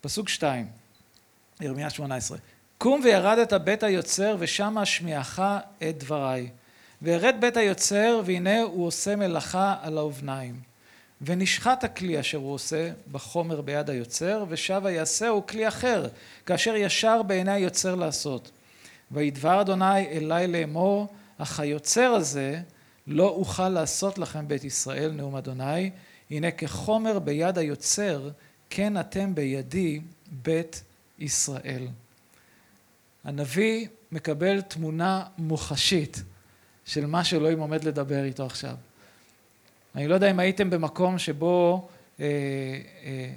פסוק 0.00 0.28
2, 0.28 0.66
ירמיה 1.60 1.90
18. 1.90 2.38
קום 2.78 3.00
וירדת 3.04 3.52
בית 3.52 3.82
היוצר 3.82 4.36
ושם 4.38 4.78
אשמיעך 4.78 5.42
את 5.78 5.98
דבריי. 5.98 6.50
וירד 7.02 7.36
בית 7.40 7.56
היוצר 7.56 8.20
והנה 8.24 8.62
הוא 8.62 8.86
עושה 8.86 9.16
מלאכה 9.16 9.76
על 9.82 9.98
האובניים. 9.98 10.60
ונשחט 11.20 11.84
הכלי 11.84 12.20
אשר 12.20 12.38
הוא 12.38 12.54
עושה 12.54 12.90
בחומר 13.12 13.60
ביד 13.60 13.90
היוצר 13.90 14.44
ושבה 14.48 14.90
יעשהו 14.90 15.46
כלי 15.46 15.68
אחר 15.68 16.06
כאשר 16.46 16.76
ישר 16.76 17.22
בעיני 17.22 17.52
היוצר 17.52 17.94
לעשות. 17.94 18.50
וידבר 19.10 19.60
אדוני 19.60 20.06
אלי 20.06 20.46
לאמור 20.46 21.06
אך 21.38 21.60
היוצר 21.60 22.10
הזה 22.10 22.60
לא 23.06 23.28
אוכל 23.28 23.68
לעשות 23.68 24.18
לכם 24.18 24.48
בית 24.48 24.64
ישראל 24.64 25.10
נאום 25.10 25.36
אדוני 25.36 25.90
הנה 26.30 26.50
כחומר 26.50 27.18
ביד 27.18 27.58
היוצר 27.58 28.30
כן 28.70 29.00
אתם 29.00 29.34
בידי 29.34 30.00
בית 30.42 30.82
ישראל. 31.18 31.86
הנביא 33.26 33.86
מקבל 34.12 34.60
תמונה 34.60 35.24
מוחשית 35.38 36.22
של 36.84 37.06
מה 37.06 37.24
שאלוהים 37.24 37.58
עומד 37.58 37.84
לדבר 37.84 38.24
איתו 38.24 38.46
עכשיו. 38.46 38.74
אני 39.94 40.08
לא 40.08 40.14
יודע 40.14 40.30
אם 40.30 40.38
הייתם 40.38 40.70
במקום 40.70 41.18
שבו 41.18 41.88
אה, 42.20 42.24
אה, 43.04 43.32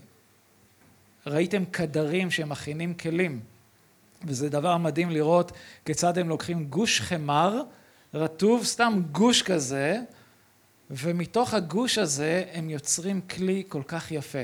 ראיתם 1.27 1.65
קדרים 1.65 2.31
שמכינים 2.31 2.93
כלים, 2.93 3.39
וזה 4.23 4.49
דבר 4.49 4.77
מדהים 4.77 5.09
לראות 5.09 5.51
כיצד 5.85 6.17
הם 6.17 6.29
לוקחים 6.29 6.65
גוש 6.65 7.01
חמר, 7.01 7.61
רטוב, 8.13 8.63
סתם 8.63 9.01
גוש 9.11 9.41
כזה, 9.41 9.99
ומתוך 10.91 11.53
הגוש 11.53 11.97
הזה 11.97 12.43
הם 12.53 12.69
יוצרים 12.69 13.21
כלי 13.21 13.63
כל 13.67 13.83
כך 13.87 14.11
יפה. 14.11 14.43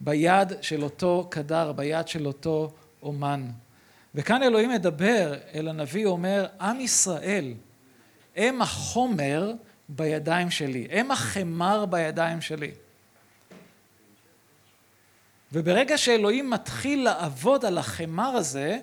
ביד 0.00 0.52
של 0.60 0.82
אותו 0.82 1.26
קדר, 1.30 1.72
ביד 1.72 2.08
של 2.08 2.26
אותו 2.26 2.72
אומן. 3.02 3.50
וכאן 4.16 4.42
אלוהים 4.42 4.70
מדבר 4.70 5.34
אל 5.54 5.68
הנביא, 5.68 6.06
אומר, 6.06 6.46
עם 6.60 6.80
ישראל 6.80 7.54
הם 8.36 8.62
החומר 8.62 9.52
בידיים 9.88 10.50
שלי, 10.50 10.88
הם 10.90 11.10
החמר 11.10 11.86
בידיים 11.86 12.40
שלי. 12.40 12.70
וברגע 15.52 15.98
שאלוהים 15.98 16.50
מתחיל 16.50 17.04
לעבוד 17.04 17.64
על 17.64 17.78
החמר 17.78 18.28
הזה, 18.28 18.78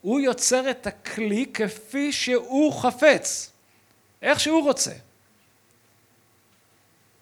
הוא 0.00 0.20
יוצר 0.20 0.70
את 0.70 0.86
הכלי 0.86 1.46
כפי 1.54 2.12
שהוא 2.12 2.72
חפץ, 2.72 3.52
איך 4.22 4.40
שהוא 4.40 4.62
רוצה. 4.62 4.92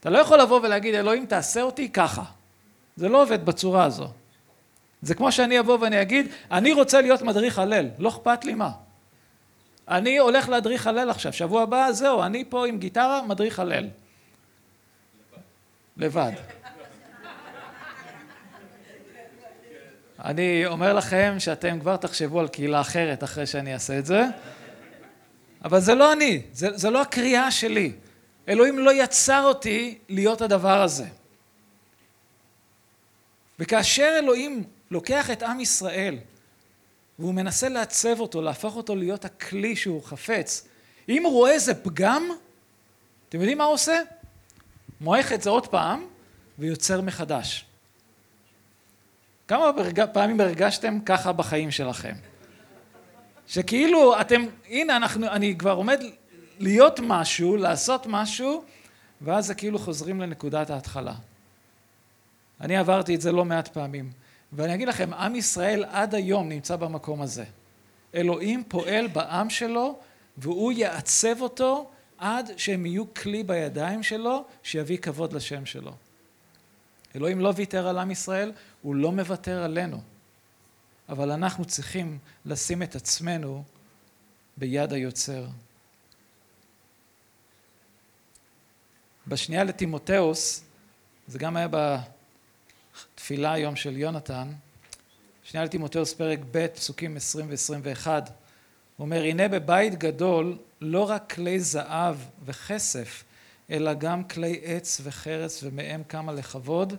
אתה 0.00 0.10
לא 0.10 0.18
יכול 0.18 0.40
לבוא 0.40 0.60
ולהגיד, 0.60 0.94
אלוהים 0.94 1.26
תעשה 1.26 1.62
אותי 1.62 1.88
ככה. 1.92 2.24
זה 2.96 3.08
לא 3.08 3.22
עובד 3.22 3.46
בצורה 3.46 3.84
הזו. 3.84 4.08
זה 5.06 5.14
כמו 5.14 5.32
שאני 5.32 5.60
אבוא 5.60 5.78
ואני 5.80 6.02
אגיד, 6.02 6.26
אני 6.50 6.72
רוצה 6.72 7.00
להיות 7.00 7.22
מדריך 7.22 7.58
הלל, 7.58 7.88
לא 7.98 8.08
אכפת 8.08 8.44
לי 8.44 8.54
מה. 8.54 8.70
אני 9.88 10.18
הולך 10.18 10.48
להדריך 10.48 10.86
הלל 10.86 11.10
עכשיו, 11.10 11.32
שבוע 11.32 11.62
הבא 11.62 11.92
זהו, 11.92 12.22
אני 12.22 12.44
פה 12.48 12.66
עם 12.66 12.78
גיטרה, 12.78 13.22
מדריך 13.22 13.58
הלל. 13.58 13.88
לבד. 15.96 16.32
אני 20.24 20.66
אומר 20.66 20.92
לכם 20.92 21.34
שאתם 21.38 21.80
כבר 21.80 21.96
תחשבו 21.96 22.40
על 22.40 22.48
קהילה 22.48 22.80
אחרת 22.80 23.24
אחרי 23.24 23.46
שאני 23.46 23.74
אעשה 23.74 23.98
את 23.98 24.06
זה, 24.06 24.24
אבל 25.64 25.80
זה 25.80 25.94
לא 25.94 26.12
אני, 26.12 26.42
זה, 26.52 26.68
זה 26.76 26.90
לא 26.90 27.02
הקריאה 27.02 27.50
שלי. 27.50 27.92
אלוהים 28.48 28.78
לא 28.78 29.02
יצר 29.02 29.42
אותי 29.44 29.98
להיות 30.08 30.40
הדבר 30.40 30.82
הזה. 30.82 31.06
וכאשר 33.58 34.16
אלוהים 34.18 34.64
לוקח 34.90 35.30
את 35.30 35.42
עם 35.42 35.60
ישראל 35.60 36.18
והוא 37.18 37.34
מנסה 37.34 37.68
לעצב 37.68 38.20
אותו, 38.20 38.42
להפוך 38.42 38.76
אותו 38.76 38.96
להיות 38.96 39.24
הכלי 39.24 39.76
שהוא 39.76 40.02
חפץ, 40.02 40.68
אם 41.08 41.24
הוא 41.24 41.32
רואה 41.32 41.52
איזה 41.52 41.74
פגם, 41.74 42.28
אתם 43.28 43.38
יודעים 43.40 43.58
מה 43.58 43.64
הוא 43.64 43.74
עושה? 43.74 44.00
מועך 45.00 45.32
את 45.32 45.42
זה 45.42 45.50
עוד 45.50 45.66
פעם 45.66 46.06
ויוצר 46.58 47.00
מחדש. 47.00 47.64
כמה 49.48 49.70
פעמים 50.12 50.40
הרגשתם 50.40 50.98
ככה 51.06 51.32
בחיים 51.32 51.70
שלכם? 51.70 52.14
שכאילו 53.46 54.20
אתם, 54.20 54.46
הנה 54.68 54.96
אנחנו, 54.96 55.26
אני 55.26 55.58
כבר 55.58 55.72
עומד 55.72 56.00
להיות 56.58 57.00
משהו, 57.02 57.56
לעשות 57.56 58.06
משהו, 58.06 58.64
ואז 59.20 59.46
זה 59.46 59.54
כאילו 59.54 59.78
חוזרים 59.78 60.20
לנקודת 60.20 60.70
ההתחלה. 60.70 61.14
אני 62.60 62.76
עברתי 62.76 63.14
את 63.14 63.20
זה 63.20 63.32
לא 63.32 63.44
מעט 63.44 63.68
פעמים. 63.68 64.10
ואני 64.52 64.74
אגיד 64.74 64.88
לכם, 64.88 65.14
עם 65.14 65.36
ישראל 65.36 65.84
עד 65.84 66.14
היום 66.14 66.48
נמצא 66.48 66.76
במקום 66.76 67.22
הזה. 67.22 67.44
אלוהים 68.14 68.64
פועל 68.68 69.06
בעם 69.06 69.50
שלו, 69.50 69.98
והוא 70.36 70.72
יעצב 70.72 71.40
אותו 71.40 71.90
עד 72.18 72.50
שהם 72.56 72.86
יהיו 72.86 73.14
כלי 73.14 73.42
בידיים 73.42 74.02
שלו, 74.02 74.44
שיביא 74.62 74.98
כבוד 74.98 75.32
לשם 75.32 75.66
שלו. 75.66 75.92
אלוהים 77.16 77.40
לא 77.40 77.52
ויתר 77.56 77.88
על 77.88 77.98
עם 77.98 78.10
ישראל, 78.10 78.52
הוא 78.82 78.94
לא 78.94 79.12
מוותר 79.12 79.62
עלינו. 79.62 80.00
אבל 81.08 81.30
אנחנו 81.30 81.64
צריכים 81.64 82.18
לשים 82.44 82.82
את 82.82 82.96
עצמנו 82.96 83.64
ביד 84.56 84.92
היוצר. 84.92 85.46
בשנייה 89.26 89.64
לטימותאוס, 89.64 90.64
זה 91.26 91.38
גם 91.38 91.56
היה 91.56 91.68
התפילה 93.14 93.52
היום 93.52 93.76
של 93.76 93.96
יונתן, 93.96 94.52
שנייה 95.44 95.64
לטימותאוס 95.64 96.14
פרק 96.14 96.38
ב', 96.50 96.66
פסוקים 96.66 97.16
20 97.16 97.46
ו-21, 97.82 98.06
הוא 98.06 99.04
אומר, 99.04 99.22
הנה 99.22 99.48
בבית 99.48 99.94
גדול 99.94 100.58
לא 100.80 101.10
רק 101.10 101.32
כלי 101.32 101.60
זהב 101.60 102.16
וכסף, 102.44 103.24
אלא 103.70 103.94
גם 103.94 104.24
כלי 104.24 104.60
עץ 104.64 105.00
וחרס, 105.04 105.62
ומהם 105.62 106.02
כמה 106.08 106.32
לכבוד 106.32 106.96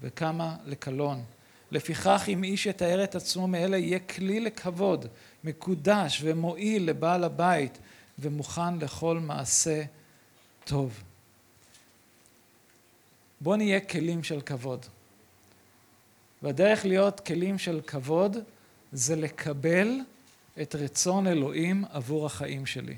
וכמה 0.00 0.56
לקלון. 0.66 1.24
לפיכך 1.70 2.24
אם 2.28 2.44
איש 2.44 2.66
יתאר 2.66 3.04
את 3.04 3.14
עצמו 3.14 3.46
מאלה 3.46 3.76
יהיה 3.76 3.98
כלי 3.98 4.40
לכבוד, 4.40 5.06
מקודש 5.44 6.20
ומועיל 6.22 6.88
לבעל 6.88 7.24
הבית 7.24 7.78
ומוכן 8.18 8.78
לכל 8.78 9.18
מעשה 9.18 9.82
טוב. 10.64 11.02
בואו 13.40 13.56
נהיה 13.56 13.80
כלים 13.80 14.22
של 14.22 14.40
כבוד. 14.40 14.86
והדרך 16.42 16.84
להיות 16.84 17.20
כלים 17.20 17.58
של 17.58 17.80
כבוד 17.86 18.36
זה 18.92 19.16
לקבל 19.16 20.00
את 20.62 20.74
רצון 20.74 21.26
אלוהים 21.26 21.84
עבור 21.90 22.26
החיים 22.26 22.66
שלי. 22.66 22.96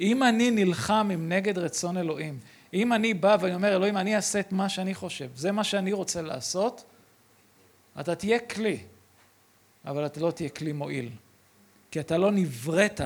אם 0.00 0.22
אני 0.22 0.50
נלחם 0.50 1.08
עם 1.12 1.32
נגד 1.32 1.58
רצון 1.58 1.96
אלוהים, 1.96 2.38
אם 2.74 2.92
אני 2.92 3.14
בא 3.14 3.36
ואני 3.40 3.54
אומר 3.54 3.76
אלוהים 3.76 3.96
אני 3.96 4.16
אעשה 4.16 4.40
את 4.40 4.52
מה 4.52 4.68
שאני 4.68 4.94
חושב, 4.94 5.28
זה 5.36 5.52
מה 5.52 5.64
שאני 5.64 5.92
רוצה 5.92 6.22
לעשות, 6.22 6.84
אתה 8.00 8.14
תהיה 8.14 8.38
כלי, 8.38 8.78
אבל 9.84 10.06
אתה 10.06 10.20
לא 10.20 10.30
תהיה 10.30 10.48
כלי 10.48 10.72
מועיל, 10.72 11.10
כי 11.90 12.00
אתה 12.00 12.18
לא 12.18 12.30
נבראת 12.30 13.00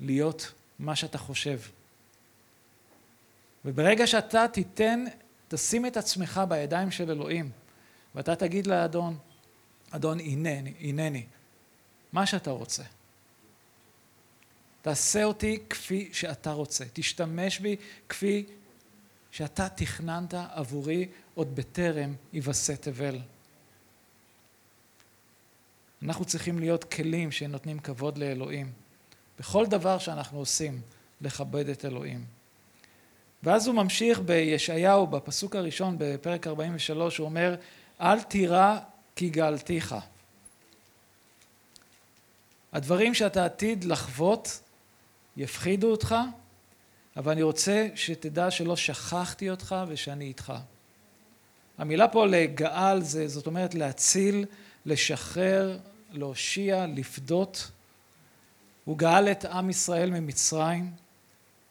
להיות 0.00 0.52
מה 0.78 0.96
שאתה 0.96 1.18
חושב. 1.18 1.58
וברגע 3.64 4.06
שאתה 4.06 4.48
תיתן 4.52 5.04
תשים 5.48 5.86
את 5.86 5.96
עצמך 5.96 6.40
בידיים 6.48 6.90
של 6.90 7.10
אלוהים, 7.10 7.50
ואתה 8.16 8.36
תגיד 8.36 8.66
לאדון, 8.66 9.18
אדון 9.90 10.20
הנני, 10.20 10.74
הנני, 10.80 11.26
מה 12.12 12.26
שאתה 12.26 12.50
רוצה. 12.50 12.82
תעשה 14.82 15.24
אותי 15.24 15.58
כפי 15.70 16.08
שאתה 16.12 16.52
רוצה, 16.52 16.84
תשתמש 16.92 17.58
בי 17.58 17.76
כפי 18.08 18.46
שאתה 19.30 19.68
תכננת 19.68 20.34
עבורי 20.34 21.08
עוד 21.34 21.56
בטרם 21.56 22.14
יווסת 22.32 22.82
תבל. 22.82 23.18
אנחנו 26.02 26.24
צריכים 26.24 26.58
להיות 26.58 26.84
כלים 26.84 27.32
שנותנים 27.32 27.78
כבוד 27.78 28.18
לאלוהים. 28.18 28.72
בכל 29.38 29.66
דבר 29.66 29.98
שאנחנו 29.98 30.38
עושים, 30.38 30.80
לכבד 31.20 31.68
את 31.68 31.84
אלוהים. 31.84 32.24
ואז 33.42 33.66
הוא 33.66 33.74
ממשיך 33.74 34.20
בישעיהו, 34.20 35.06
בפסוק 35.06 35.56
הראשון 35.56 35.96
בפרק 35.98 36.46
43, 36.46 37.18
הוא 37.18 37.24
אומר, 37.24 37.54
אל 38.00 38.20
תירא 38.20 38.78
כי 39.16 39.28
גאלתיך. 39.28 39.94
הדברים 42.72 43.14
שאתה 43.14 43.44
עתיד 43.44 43.84
לחוות 43.84 44.60
יפחידו 45.36 45.90
אותך, 45.90 46.14
אבל 47.16 47.32
אני 47.32 47.42
רוצה 47.42 47.88
שתדע 47.94 48.50
שלא 48.50 48.76
שכחתי 48.76 49.50
אותך 49.50 49.76
ושאני 49.88 50.24
איתך. 50.24 50.52
המילה 51.78 52.08
פה 52.08 52.26
לגאל 52.26 53.02
זה, 53.02 53.28
זאת 53.28 53.46
אומרת 53.46 53.74
להציל, 53.74 54.44
לשחרר, 54.86 55.78
להושיע, 56.10 56.86
לפדות. 56.86 57.70
הוא 58.84 58.98
גאל 58.98 59.28
את 59.28 59.44
עם 59.44 59.70
ישראל 59.70 60.10
ממצרים, 60.10 60.90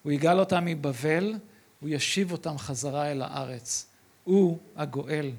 הוא 0.04 0.12
יגאל 0.12 0.40
אותם 0.40 0.66
מבבל, 0.66 1.34
הוא 1.80 1.90
ישיב 1.90 2.32
אותם 2.32 2.58
חזרה 2.58 3.12
אל 3.12 3.22
הארץ. 3.22 3.86
הוא 4.24 4.58
הגואל. 4.76 5.32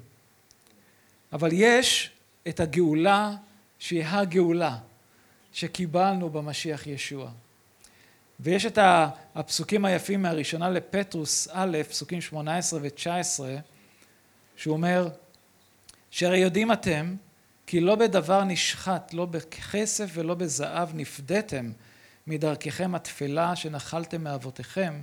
אבל 1.37 1.49
יש 1.53 2.11
את 2.47 2.59
הגאולה 2.59 3.35
שהיא 3.79 4.05
הגאולה 4.05 4.77
שקיבלנו 5.53 6.29
במשיח 6.29 6.87
ישוע. 6.87 7.31
ויש 8.39 8.65
את 8.65 8.79
הפסוקים 9.35 9.85
היפים 9.85 10.21
מהראשונה 10.21 10.69
לפטרוס 10.69 11.47
א', 11.51 11.77
פסוקים 11.89 12.21
18 12.21 12.79
ו-19, 12.83 13.39
שהוא 14.55 14.73
אומר, 14.73 15.09
שהרי 16.11 16.37
יודעים 16.37 16.71
אתם 16.71 17.15
כי 17.67 17.79
לא 17.79 17.95
בדבר 17.95 18.43
נשחט, 18.43 19.13
לא 19.13 19.25
בכסף 19.25 20.09
ולא 20.13 20.35
בזהב 20.35 20.89
נפדיתם 20.93 21.71
מדרככם 22.27 22.95
התפלה 22.95 23.55
שנחלתם 23.55 24.23
מאבותיכם, 24.23 25.01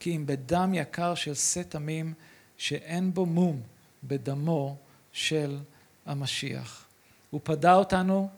כי 0.00 0.16
אם 0.16 0.26
בדם 0.26 0.74
יקר 0.74 1.14
של 1.14 1.34
שא 1.34 1.62
תמים 1.62 2.14
שאין 2.56 3.14
בו 3.14 3.26
מום 3.26 3.60
בדמו 4.04 4.76
של 5.12 5.58
המשיח. 6.06 6.84
הוא 7.30 7.40
פדה 7.44 7.74
אותנו 7.74 8.28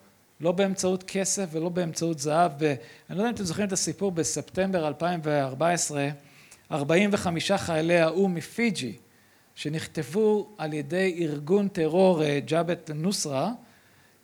לא 0.40 0.52
באמצעות 0.52 1.02
כסף 1.02 1.48
ולא 1.50 1.68
באמצעות 1.68 2.18
זהב. 2.18 2.52
ואני 2.58 2.78
לא 3.10 3.14
יודע 3.14 3.28
אם 3.28 3.34
אתם 3.34 3.44
זוכרים 3.44 3.66
את 3.66 3.72
הסיפור 3.72 4.12
בספטמבר 4.12 4.88
2014, 4.88 6.08
45 6.72 7.52
חיילי 7.52 8.00
האו"ם 8.00 8.34
מפיג'י, 8.34 8.96
שנכתבו 9.54 10.48
על 10.58 10.72
ידי 10.72 11.16
ארגון 11.20 11.68
טרור 11.68 12.22
אה, 12.22 12.40
ג'אבט 12.46 12.90
נוסרה, 12.94 13.52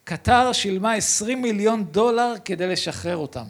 קטר 0.04 0.52
שילמה 0.52 0.94
20 0.94 1.42
מיליון 1.42 1.84
דולר 1.84 2.34
כדי 2.44 2.66
לשחרר 2.66 3.16
אותם. 3.16 3.44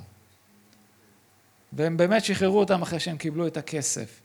והם 1.72 1.96
באמת 1.96 2.24
שחררו 2.24 2.58
אותם 2.58 2.82
אחרי 2.82 3.00
שהם 3.00 3.16
קיבלו 3.16 3.46
את 3.46 3.56
הכסף. 3.56 4.20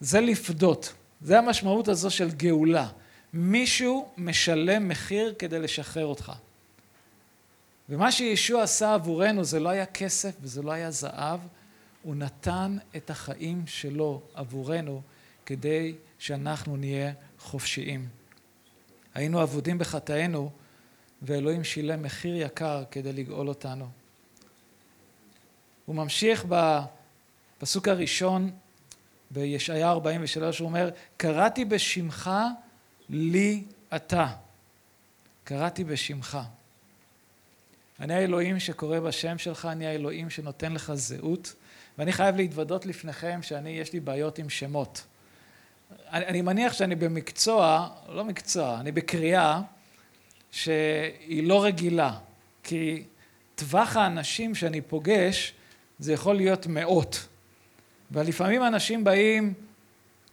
זה 0.00 0.20
לפדות, 0.20 0.92
זה 1.20 1.38
המשמעות 1.38 1.88
הזו 1.88 2.10
של 2.10 2.30
גאולה. 2.30 2.88
מישהו 3.32 4.08
משלם 4.16 4.88
מחיר 4.88 5.34
כדי 5.38 5.58
לשחרר 5.58 6.06
אותך. 6.06 6.32
ומה 7.88 8.12
שישוע 8.12 8.62
עשה 8.62 8.94
עבורנו 8.94 9.44
זה 9.44 9.60
לא 9.60 9.68
היה 9.68 9.86
כסף 9.86 10.34
וזה 10.40 10.62
לא 10.62 10.72
היה 10.72 10.90
זהב, 10.90 11.40
הוא 12.02 12.16
נתן 12.16 12.76
את 12.96 13.10
החיים 13.10 13.66
שלו 13.66 14.22
עבורנו 14.34 15.02
כדי 15.46 15.94
שאנחנו 16.18 16.76
נהיה 16.76 17.12
חופשיים. 17.38 18.08
היינו 19.14 19.42
אבודים 19.42 19.78
בחטאינו 19.78 20.50
ואלוהים 21.22 21.64
שילם 21.64 22.02
מחיר 22.02 22.36
יקר 22.36 22.84
כדי 22.90 23.12
לגאול 23.12 23.48
אותנו. 23.48 23.88
הוא 25.86 25.96
ממשיך 25.96 26.44
בפסוק 26.48 27.88
הראשון 27.88 28.50
בישעיה 29.30 29.90
43, 29.90 30.58
הוא 30.58 30.68
אומר, 30.68 30.90
קראתי 31.16 31.64
בשמך 31.64 32.30
לי 33.10 33.64
אתה. 33.96 34.26
קראתי 35.44 35.84
בשמך. 35.84 36.38
אני 38.00 38.14
האלוהים 38.14 38.60
שקורא 38.60 39.00
בשם 39.00 39.38
שלך, 39.38 39.68
אני 39.72 39.86
האלוהים 39.86 40.30
שנותן 40.30 40.72
לך 40.72 40.92
זהות, 40.94 41.54
ואני 41.98 42.12
חייב 42.12 42.36
להתוודות 42.36 42.86
לפניכם 42.86 43.42
שאני, 43.42 43.70
יש 43.70 43.92
לי 43.92 44.00
בעיות 44.00 44.38
עם 44.38 44.50
שמות. 44.50 45.04
אני, 46.10 46.26
אני 46.26 46.42
מניח 46.42 46.72
שאני 46.72 46.94
במקצוע, 46.94 47.88
לא 48.08 48.24
מקצוע, 48.24 48.80
אני 48.80 48.92
בקריאה 48.92 49.60
שהיא 50.50 51.48
לא 51.48 51.64
רגילה, 51.64 52.18
כי 52.62 53.04
טווח 53.54 53.96
האנשים 53.96 54.54
שאני 54.54 54.80
פוגש 54.80 55.52
זה 55.98 56.12
יכול 56.12 56.36
להיות 56.36 56.66
מאות. 56.66 57.26
ולפעמים 58.10 58.64
אנשים 58.64 59.04
באים 59.04 59.54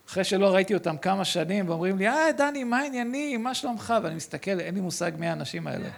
אחרי 0.10 0.24
שלא 0.24 0.54
ראיתי 0.54 0.74
אותם 0.74 0.98
כמה 0.98 1.26
שנים 1.26 1.70
ואומרים 1.70 1.98
לי, 1.98 2.08
אה 2.08 2.32
דני, 2.38 2.64
מה 2.64 2.80
העניינים, 2.80 3.44
מה 3.44 3.54
שלומך? 3.54 3.94
ואני 4.04 4.16
מסתכל, 4.16 4.60
אין 4.60 4.76
לי 4.76 4.82
מושג 4.82 5.12
מי 5.18 5.28
האנשים 5.28 5.68
האלה. 5.68 5.90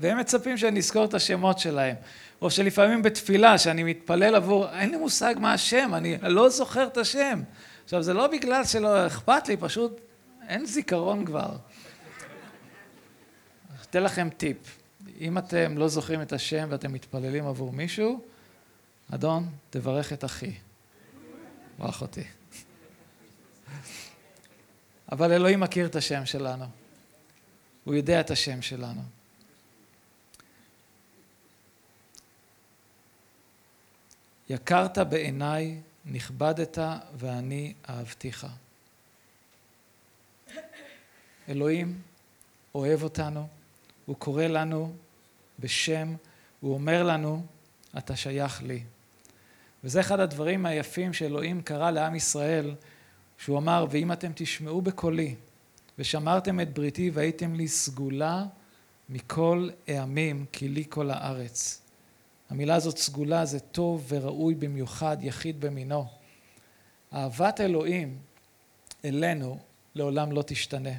והם 0.00 0.18
מצפים 0.18 0.56
שאני 0.56 0.78
אזכור 0.78 1.04
את 1.04 1.14
השמות 1.14 1.58
שלהם. 1.58 1.96
או 2.42 2.50
שלפעמים 2.50 3.02
בתפילה, 3.02 3.58
שאני 3.58 3.82
מתפלל 3.82 4.34
עבור, 4.34 4.68
אין 4.70 4.90
לי 4.90 4.96
מושג 4.96 5.34
מה 5.38 5.52
השם, 5.52 5.90
אני 5.94 6.18
לא 6.22 6.48
זוכר 6.48 6.86
את 6.86 6.96
השם. 6.96 7.42
עכשיו, 7.84 8.02
זה 8.02 8.14
לא 8.14 8.26
בגלל 8.26 8.64
שלא 8.64 9.06
אכפת 9.06 9.48
לי, 9.48 9.56
פשוט 9.56 10.00
אין 10.48 10.66
זיכרון 10.66 11.24
כבר. 11.24 11.56
אתן 13.90 14.02
לכם 14.02 14.28
טיפ. 14.36 14.56
אם 15.20 15.38
אתם 15.38 15.78
לא 15.78 15.88
זוכרים 15.88 16.22
את 16.22 16.32
השם 16.32 16.68
ואתם 16.70 16.92
מתפללים 16.92 17.46
עבור 17.46 17.72
מישהו, 17.72 18.20
אדון, 19.14 19.48
תברך 19.70 20.12
את 20.12 20.24
אחי. 20.24 20.52
או 21.80 21.88
אחותי. 21.88 22.24
אבל 25.12 25.32
אלוהים 25.32 25.60
מכיר 25.60 25.86
את 25.86 25.96
השם 25.96 26.26
שלנו. 26.26 26.64
הוא 27.84 27.94
יודע 27.94 28.20
את 28.20 28.30
השם 28.30 28.62
שלנו. 28.62 29.02
יקרת 34.50 34.98
בעיניי, 34.98 35.80
נכבדת 36.04 36.78
ואני 37.16 37.74
אהבתיך. 37.88 38.46
אלוהים 41.48 42.00
אוהב 42.74 43.02
אותנו, 43.02 43.48
הוא 44.06 44.16
קורא 44.16 44.44
לנו 44.44 44.92
בשם, 45.58 46.14
הוא 46.60 46.74
אומר 46.74 47.02
לנו, 47.02 47.46
אתה 47.98 48.16
שייך 48.16 48.62
לי. 48.62 48.82
וזה 49.84 50.00
אחד 50.00 50.20
הדברים 50.20 50.66
היפים 50.66 51.12
שאלוהים 51.12 51.62
קרא 51.62 51.90
לעם 51.90 52.14
ישראל, 52.14 52.74
שהוא 53.38 53.58
אמר, 53.58 53.86
ואם 53.90 54.12
אתם 54.12 54.32
תשמעו 54.34 54.82
בקולי, 54.82 55.34
ושמרתם 55.98 56.60
את 56.60 56.74
בריתי 56.74 57.10
והייתם 57.10 57.54
לי 57.54 57.68
סגולה 57.68 58.44
מכל 59.08 59.68
העמים, 59.88 60.44
כי 60.52 60.68
לי 60.68 60.84
כל 60.88 61.10
הארץ. 61.10 61.80
המילה 62.50 62.74
הזאת 62.74 62.98
סגולה 62.98 63.44
זה 63.44 63.60
טוב 63.60 64.04
וראוי 64.08 64.54
במיוחד, 64.54 65.16
יחיד 65.20 65.60
במינו. 65.60 66.06
אהבת 67.12 67.60
אלוהים 67.60 68.18
אלינו 69.04 69.58
לעולם 69.94 70.32
לא 70.32 70.42
תשתנה. 70.46 70.90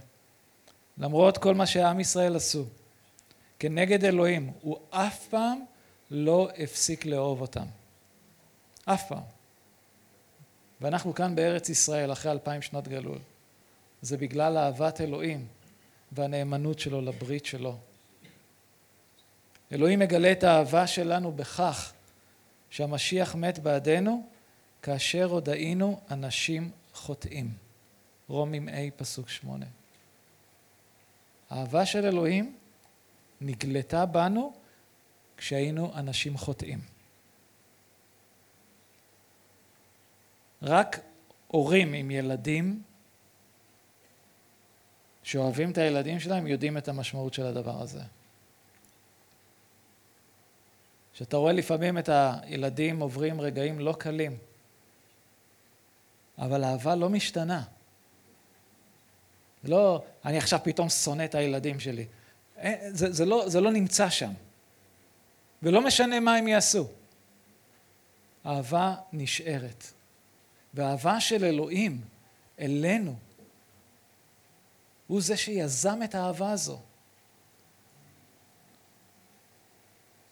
למרות 0.97 1.37
כל 1.37 1.55
מה 1.55 1.65
שעם 1.65 1.99
ישראל 1.99 2.35
עשו 2.35 2.65
כנגד 3.59 4.05
אלוהים, 4.05 4.51
הוא 4.61 4.77
אף 4.89 5.27
פעם 5.27 5.59
לא 6.11 6.49
הפסיק 6.57 7.05
לאהוב 7.05 7.41
אותם. 7.41 7.65
אף 8.85 9.07
פעם. 9.07 9.38
ואנחנו 10.81 11.13
כאן 11.13 11.35
בארץ 11.35 11.69
ישראל 11.69 12.11
אחרי 12.11 12.31
אלפיים 12.31 12.61
שנות 12.61 12.87
גלול. 12.87 13.17
זה 14.01 14.17
בגלל 14.17 14.57
אהבת 14.57 15.01
אלוהים 15.01 15.47
והנאמנות 16.11 16.79
שלו 16.79 17.01
לברית 17.01 17.45
שלו. 17.45 17.77
אלוהים 19.71 19.99
מגלה 19.99 20.31
את 20.31 20.43
האהבה 20.43 20.87
שלנו 20.87 21.31
בכך 21.31 21.93
שהמשיח 22.69 23.35
מת 23.35 23.59
בעדנו 23.59 24.27
כאשר 24.81 25.25
עוד 25.29 25.49
היינו 25.49 25.99
אנשים 26.11 26.71
חוטאים. 26.93 27.53
רומים 28.27 28.69
A 28.69 28.71
פסוק 28.95 29.29
שמונה. 29.29 29.65
האהבה 31.49 31.85
של 31.85 32.05
אלוהים 32.05 32.55
נגלתה 33.41 34.05
בנו 34.05 34.53
כשהיינו 35.37 35.91
אנשים 35.95 36.37
חוטאים. 36.37 36.98
רק 40.61 40.99
הורים 41.47 41.93
עם 41.93 42.11
ילדים 42.11 42.81
שאוהבים 45.23 45.71
את 45.71 45.77
הילדים 45.77 46.19
שלהם 46.19 46.47
יודעים 46.47 46.77
את 46.77 46.87
המשמעות 46.87 47.33
של 47.33 47.45
הדבר 47.45 47.81
הזה. 47.81 48.01
שאתה 51.13 51.37
רואה 51.37 51.53
לפעמים 51.53 51.97
את 51.97 52.09
הילדים 52.11 52.99
עוברים 52.99 53.41
רגעים 53.41 53.79
לא 53.79 53.95
קלים, 53.99 54.37
אבל 56.37 56.63
אהבה 56.63 56.95
לא 56.95 57.09
משתנה. 57.09 57.63
לא, 59.63 60.03
אני 60.25 60.37
עכשיו 60.37 60.59
פתאום 60.63 60.89
שונא 60.89 61.25
את 61.25 61.35
הילדים 61.35 61.79
שלי. 61.79 62.05
אה, 62.57 62.75
זה, 62.89 63.11
זה, 63.11 63.25
לא, 63.25 63.49
זה 63.49 63.61
לא 63.61 63.71
נמצא 63.71 64.09
שם. 64.09 64.31
ולא 65.63 65.81
משנה 65.81 66.19
מה 66.19 66.35
הם 66.35 66.47
יעשו. 66.47 66.87
אהבה 68.45 68.95
נשארת. 69.13 69.98
והאהבה 70.73 71.21
של 71.21 71.45
אלוהים 71.45 72.01
אלינו, 72.59 73.15
הוא 75.07 75.21
זה 75.21 75.37
שיזם 75.37 75.99
את 76.03 76.15
האהבה 76.15 76.51
הזו. 76.51 76.79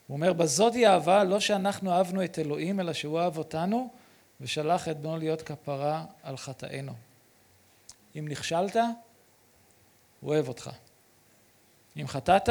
הוא 0.08 0.16
אומר, 0.16 0.34
בזאת 0.34 0.74
היא 0.74 0.88
אהבה, 0.88 1.24
לא 1.24 1.40
שאנחנו 1.40 1.92
אהבנו 1.92 2.24
את 2.24 2.40
אלוהים, 2.40 2.80
אלא 2.80 2.94
שהוא 2.94 3.20
אהב 3.20 3.38
אותנו, 3.38 3.90
ושלח 4.42 4.88
את 4.88 4.98
בנו 4.98 5.18
להיות 5.18 5.42
כפרה 5.42 6.06
על 6.24 6.38
חטאינו. 6.38 6.94
אם 8.16 8.28
נכשלת, 8.28 8.76
הוא 8.76 10.34
אוהב 10.34 10.48
אותך. 10.48 10.70
אם 12.02 12.08
חטאת, 12.08 12.50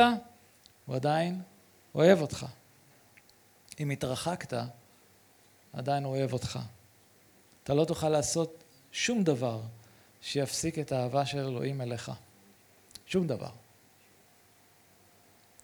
הוא 0.86 0.96
עדיין 0.96 1.42
אוהב 1.94 2.20
אותך. 2.20 2.46
אם 3.80 3.90
התרחקת, 3.90 4.52
עדיין 5.72 6.04
הוא 6.04 6.16
אוהב 6.16 6.32
אותך. 6.32 6.58
אתה 7.66 7.74
לא 7.74 7.84
תוכל 7.84 8.08
לעשות 8.08 8.64
שום 8.92 9.22
דבר 9.22 9.60
שיפסיק 10.20 10.78
את 10.78 10.92
האהבה 10.92 11.26
של 11.26 11.38
אלוהים 11.38 11.80
אליך. 11.80 12.12
שום 13.06 13.26
דבר. 13.26 13.50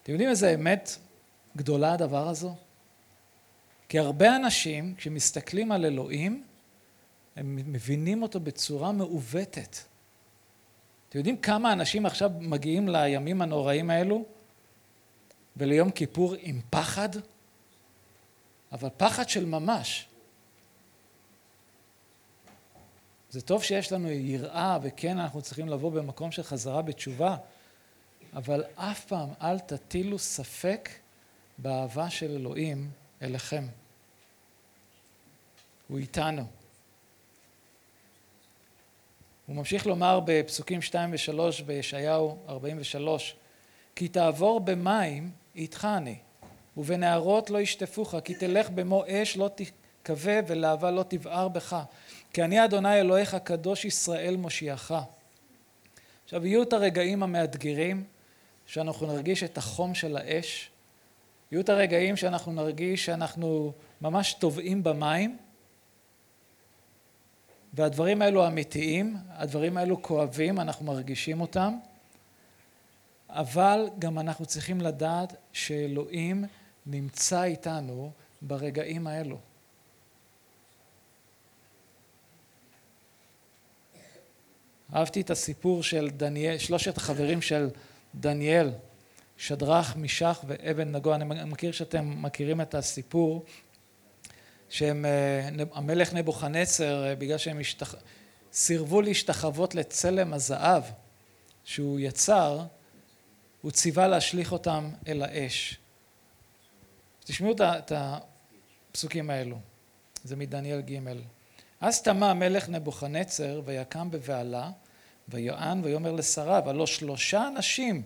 אתם 0.03 0.11
יודעים 0.11 0.29
איזה 0.29 0.53
אמת 0.53 0.89
גדולה 1.57 1.93
הדבר 1.93 2.27
הזו? 2.27 2.55
כי 3.89 3.99
הרבה 3.99 4.35
אנשים, 4.35 4.95
כשמסתכלים 4.97 5.71
על 5.71 5.85
אלוהים, 5.85 6.43
הם 7.35 7.55
מבינים 7.55 8.21
אותו 8.23 8.39
בצורה 8.39 8.91
מעוותת. 8.91 9.77
אתם 11.09 11.17
יודעים 11.17 11.37
כמה 11.37 11.73
אנשים 11.73 12.05
עכשיו 12.05 12.31
מגיעים 12.39 12.89
לימים 12.89 13.41
הנוראים 13.41 13.89
האלו 13.89 14.25
וליום 15.57 15.91
כיפור 15.91 16.35
עם 16.39 16.61
פחד? 16.69 17.09
אבל 18.71 18.89
פחד 18.97 19.29
של 19.29 19.45
ממש. 19.45 20.07
זה 23.33 23.41
טוב 23.41 23.63
שיש 23.63 23.91
לנו 23.91 24.11
יראה, 24.11 24.77
וכן, 24.81 25.17
אנחנו 25.19 25.41
צריכים 25.41 25.69
לבוא 25.69 25.91
במקום 25.91 26.31
של 26.31 26.43
חזרה 26.43 26.81
בתשובה, 26.81 27.35
אבל 28.33 28.63
אף 28.75 29.05
פעם 29.05 29.29
אל 29.41 29.59
תטילו 29.59 30.19
ספק 30.19 30.89
באהבה 31.57 32.09
של 32.09 32.31
אלוהים 32.31 32.91
אליכם. 33.21 33.63
הוא 35.87 35.97
איתנו. 35.99 36.45
הוא 39.45 39.55
ממשיך 39.55 39.87
לומר 39.87 40.19
בפסוקים 40.25 40.81
2 40.81 41.11
ו-3 41.11 41.63
בישעיהו 41.65 42.37
43, 42.47 43.35
כי 43.95 44.07
תעבור 44.07 44.59
במים 44.59 45.31
איתך 45.55 45.87
אני, 45.97 46.17
ובנהרות 46.77 47.49
לא 47.49 47.57
ישטפוך, 47.57 48.15
כי 48.23 48.33
תלך 48.35 48.69
במו 48.69 49.03
אש 49.07 49.37
לא 49.37 49.49
תכבה 50.03 50.39
ולהבה 50.47 50.91
לא 50.91 51.03
תבער 51.07 51.47
בך, 51.47 51.83
כי 52.33 52.43
אני 52.43 52.65
אדוני 52.65 52.99
אלוהיך 52.99 53.35
קדוש 53.35 53.85
ישראל 53.85 54.35
מושיעך. 54.35 54.93
עכשיו 56.25 56.45
יהיו 56.45 56.63
את 56.63 56.73
הרגעים 56.73 57.23
המאתגרים 57.23 58.03
שאנחנו 58.65 59.07
נרגיש 59.07 59.43
את 59.43 59.57
החום 59.57 59.95
של 59.95 60.17
האש, 60.17 60.69
יהיו 61.51 61.61
את 61.61 61.69
הרגעים 61.69 62.15
שאנחנו 62.15 62.51
נרגיש 62.51 63.05
שאנחנו 63.05 63.73
ממש 64.01 64.33
טובעים 64.33 64.83
במים, 64.83 65.37
והדברים 67.73 68.21
האלו 68.21 68.47
אמיתיים, 68.47 69.17
הדברים 69.29 69.77
האלו 69.77 70.01
כואבים, 70.01 70.59
אנחנו 70.59 70.85
מרגישים 70.85 71.41
אותם, 71.41 71.77
אבל 73.29 73.89
גם 73.99 74.19
אנחנו 74.19 74.45
צריכים 74.45 74.81
לדעת 74.81 75.35
שאלוהים 75.53 76.45
נמצא 76.85 77.43
איתנו 77.43 78.11
ברגעים 78.41 79.07
האלו. 79.07 79.37
אהבתי 84.95 85.21
את 85.21 85.29
הסיפור 85.29 85.83
של 85.83 86.09
דניאל, 86.09 86.57
שלושת 86.57 86.97
החברים 86.97 87.41
של 87.41 87.69
דניאל, 88.15 88.71
שדרך, 89.37 89.95
מישך 89.95 90.43
ואבן 90.47 90.91
נגו. 90.91 91.15
אני 91.15 91.25
מכיר 91.45 91.71
שאתם 91.71 92.21
מכירים 92.21 92.61
את 92.61 92.75
הסיפור 92.75 93.45
שהם, 94.69 95.05
אה, 95.05 95.49
המלך 95.73 96.13
נבוכנצר, 96.13 97.07
אה, 97.07 97.15
בגלל 97.15 97.37
שהם 97.37 97.59
השתח... 97.59 97.95
סירבו 98.53 99.01
להשתחוות 99.01 99.75
לצלם 99.75 100.33
הזהב 100.33 100.83
שהוא 101.63 101.99
יצר, 101.99 102.59
הוא 103.61 103.71
ציווה 103.71 104.07
להשליך 104.07 104.51
אותם 104.51 104.89
אל 105.07 105.23
האש. 105.23 105.77
תשמעו 107.23 107.53
את 107.61 107.91
הפסוקים 107.95 109.29
האלו, 109.29 109.57
זה 110.23 110.35
מדניאל 110.35 110.81
ג' 110.81 110.99
אז 111.81 112.01
תמה 112.01 112.31
המלך 112.31 112.69
נבוכנצר 112.69 113.61
ויקם 113.65 114.11
בבהלה 114.11 114.71
ויען 115.29 115.81
ויאמר 115.83 116.11
לשריו 116.11 116.69
הלא 116.69 116.87
שלושה 116.87 117.47
אנשים 117.47 118.01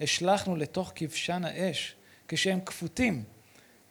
השלכנו 0.00 0.56
לתוך 0.56 0.92
כבשן 0.94 1.44
האש 1.44 1.94
כשהם 2.28 2.60
כפותים 2.60 3.24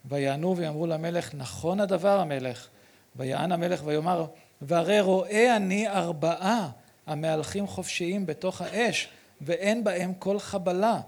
ויענו 0.05 0.57
ויאמרו 0.57 0.87
למלך 0.87 1.35
נכון 1.35 1.79
הדבר 1.79 2.19
המלך 2.19 2.67
ויען 3.15 3.51
המלך 3.51 3.81
ויאמר 3.85 4.25
והרי 4.61 5.01
רואה 5.01 5.55
אני 5.55 5.87
ארבעה 5.87 6.69
המהלכים 7.07 7.67
חופשיים 7.67 8.25
בתוך 8.25 8.61
האש 8.61 9.09
ואין 9.41 9.83
בהם 9.83 10.13
כל 10.13 10.39
חבלה 10.39 11.01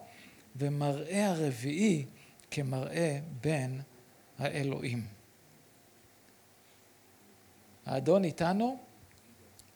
ומראה 0.55 1.29
הרביעי 1.29 2.05
כמראה 2.51 3.19
בין 3.41 3.81
האלוהים. 4.39 5.05
האדון 7.85 8.23
איתנו 8.23 8.77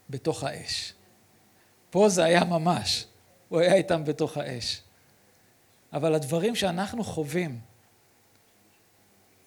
בתוך 0.09 0.43
האש. 0.43 0.93
פה 1.97 2.09
זה 2.09 2.23
היה 2.23 2.43
ממש, 2.43 3.05
הוא 3.49 3.59
היה 3.59 3.73
איתם 3.73 4.05
בתוך 4.05 4.37
האש. 4.37 4.81
אבל 5.93 6.15
הדברים 6.15 6.55
שאנחנו 6.55 7.03
חווים, 7.03 7.59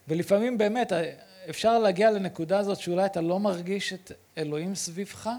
ולפעמים 0.09 0.59
באמת 0.59 0.93
אפשר 1.51 1.79
להגיע 1.79 2.11
לנקודה 2.11 2.59
הזאת 2.59 2.81
שאולי 2.81 3.07
אתה 3.07 3.21
לא 3.21 3.41
מרגיש 3.41 3.93
את 3.93 4.13
אלוהים 4.39 4.75
סביבך, 4.75 5.31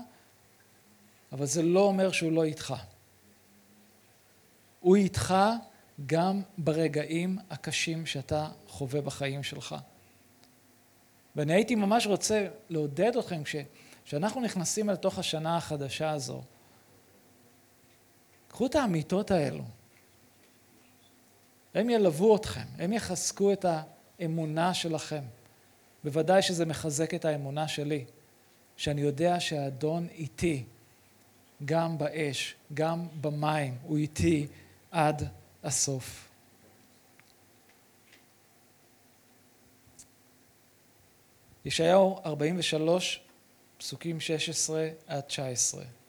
אבל 1.32 1.45
זה 1.45 1.63
לא 1.63 1.80
אומר 1.80 2.12
שהוא 2.12 2.32
לא 2.32 2.43
איתך. 2.43 2.74
הוא 4.80 4.95
איתך 4.95 5.36
גם 6.06 6.41
ברגעים 6.58 7.38
הקשים 7.50 8.06
שאתה 8.06 8.50
חווה 8.67 9.02
בחיים 9.02 9.43
שלך. 9.43 9.76
ואני 11.36 11.54
הייתי 11.54 11.76
ממש 11.76 12.08
רוצה 12.08 12.47
לעודד 12.69 13.17
אתכם 13.17 13.41
כשאנחנו 14.06 14.41
נכנסים 14.41 14.89
אל 14.89 14.95
תוך 14.95 15.19
השנה 15.19 15.58
החדשה 15.58 16.12
הזו, 16.12 16.41
קחו 18.52 18.66
את 18.66 18.76
האמיתות 18.76 19.32
האלו. 19.32 19.64
הם 21.74 21.90
ילוו 21.90 22.36
אתכם, 22.36 22.66
הם 22.78 22.94
יחזקו 22.94 23.54
את 23.54 23.66
האמונה 24.20 24.74
שלכם. 24.74 25.24
בוודאי 26.04 26.42
שזה 26.42 26.66
מחזק 26.66 27.14
את 27.14 27.26
האמונה 27.26 27.68
שלי, 27.68 28.06
שאני 28.78 29.02
יודע 29.02 29.40
שהאדון 29.40 30.08
איתי, 30.12 30.64
גם 31.66 31.98
באש, 31.98 32.56
גם 32.74 33.08
במים, 33.22 33.78
הוא 33.84 33.98
איתי 33.98 34.48
עד 34.92 35.28
הסוף. 35.64 36.30
ישעיהו 41.66 42.20
43, 42.26 43.22
פסוקים 43.78 44.20
16 44.20 44.90
עד 45.08 45.22
19. 45.22 46.01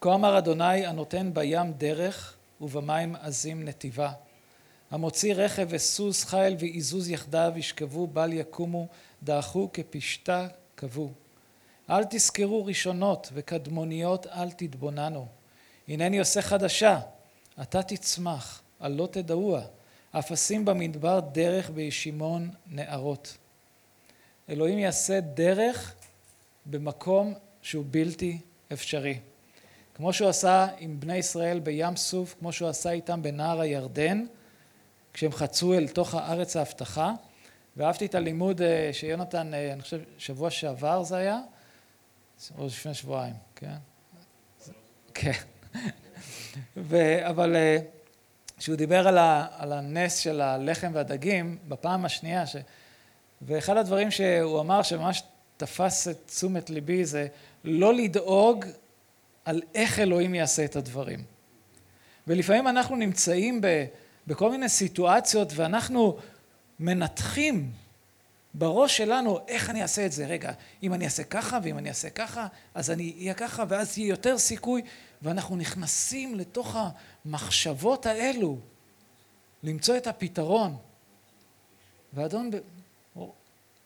כה 0.00 0.14
אמר 0.14 0.38
אדוני 0.38 0.86
הנותן 0.86 1.30
בים 1.34 1.72
דרך 1.72 2.36
ובמים 2.60 3.16
עזים 3.16 3.64
נתיבה 3.64 4.12
המוציא 4.90 5.34
רכב 5.34 5.66
וסוס 5.70 6.24
חיל 6.24 6.56
ועזוז 6.58 7.10
יחדיו 7.10 7.52
ישכבו 7.56 8.06
בל 8.06 8.32
יקומו 8.32 8.86
דעכו 9.22 9.68
כפשתה 9.72 10.46
קבו 10.74 11.10
אל 11.90 12.04
תזכרו 12.10 12.64
ראשונות 12.64 13.28
וקדמוניות 13.32 14.26
אל 14.26 14.50
תתבוננו. 14.50 15.26
הנני 15.88 16.18
עושה 16.18 16.42
חדשה 16.42 17.00
אתה 17.62 17.82
תצמח 17.82 18.62
על 18.80 18.92
לא 18.92 19.08
תדעוה. 19.10 19.62
אפסים 20.10 20.64
במדבר 20.64 21.20
דרך 21.20 21.70
בישימון 21.70 22.50
נערות. 22.66 23.36
אלוהים 24.48 24.78
יעשה 24.78 25.20
דרך 25.20 25.94
במקום 26.66 27.34
שהוא 27.62 27.84
בלתי 27.90 28.38
אפשרי. 28.72 29.18
כמו 29.98 30.12
שהוא 30.12 30.28
עשה 30.28 30.66
עם 30.78 31.00
בני 31.00 31.16
ישראל 31.16 31.60
בים 31.60 31.96
סוף, 31.96 32.34
כמו 32.38 32.52
שהוא 32.52 32.68
עשה 32.68 32.90
איתם 32.90 33.22
בנהר 33.22 33.60
הירדן, 33.60 34.24
כשהם 35.12 35.32
חצו 35.32 35.74
אל 35.74 35.88
תוך 35.88 36.14
הארץ 36.14 36.56
ההבטחה, 36.56 37.12
ואהבתי 37.76 38.06
את 38.06 38.14
הלימוד 38.14 38.62
אה, 38.62 38.90
שיונתן, 38.92 39.54
אה, 39.54 39.72
אני 39.72 39.82
חושב, 39.82 40.00
שבוע 40.18 40.50
שעבר 40.50 41.02
זה 41.02 41.16
היה, 41.16 41.40
או 42.58 42.66
לפני 42.66 42.94
שבועיים, 42.94 43.34
כן? 43.56 43.74
כן. 45.14 45.32
ו... 46.76 46.96
אבל 47.28 47.56
אה, 47.56 47.78
כשהוא 48.58 48.76
דיבר 48.76 49.08
על, 49.08 49.18
ה... 49.18 49.46
על 49.56 49.72
הנס 49.72 50.16
של 50.16 50.40
הלחם 50.40 50.90
והדגים, 50.94 51.58
בפעם 51.68 52.04
השנייה, 52.04 52.46
ש... 52.46 52.56
ואחד 53.42 53.76
הדברים 53.76 54.10
שהוא 54.10 54.60
אמר 54.60 54.82
שממש 54.82 55.22
תפס 55.56 56.08
את 56.08 56.18
תשומת 56.26 56.70
ליבי 56.70 57.04
זה 57.04 57.26
לא 57.64 57.94
לדאוג 57.94 58.64
על 59.48 59.62
איך 59.74 59.98
אלוהים 59.98 60.34
יעשה 60.34 60.64
את 60.64 60.76
הדברים. 60.76 61.24
ולפעמים 62.26 62.68
אנחנו 62.68 62.96
נמצאים 62.96 63.60
ב... 63.60 63.84
בכל 64.26 64.50
מיני 64.50 64.68
סיטואציות 64.68 65.52
ואנחנו 65.56 66.18
מנתחים 66.80 67.72
בראש 68.54 68.96
שלנו 68.96 69.38
איך 69.48 69.70
אני 69.70 69.82
אעשה 69.82 70.06
את 70.06 70.12
זה. 70.12 70.26
רגע, 70.26 70.52
אם 70.82 70.94
אני 70.94 71.04
אעשה 71.04 71.24
ככה 71.24 71.58
ואם 71.62 71.78
אני 71.78 71.88
אעשה 71.88 72.10
ככה, 72.10 72.46
אז 72.74 72.90
אני 72.90 73.14
אהיה 73.18 73.34
ככה 73.34 73.64
ואז 73.68 73.98
יהיה 73.98 74.08
יותר 74.08 74.38
סיכוי, 74.38 74.82
ואנחנו 75.22 75.56
נכנסים 75.56 76.34
לתוך 76.34 76.76
המחשבות 77.24 78.06
האלו 78.06 78.58
למצוא 79.62 79.96
את 79.96 80.06
הפתרון. 80.06 80.76
ואדון, 82.12 82.50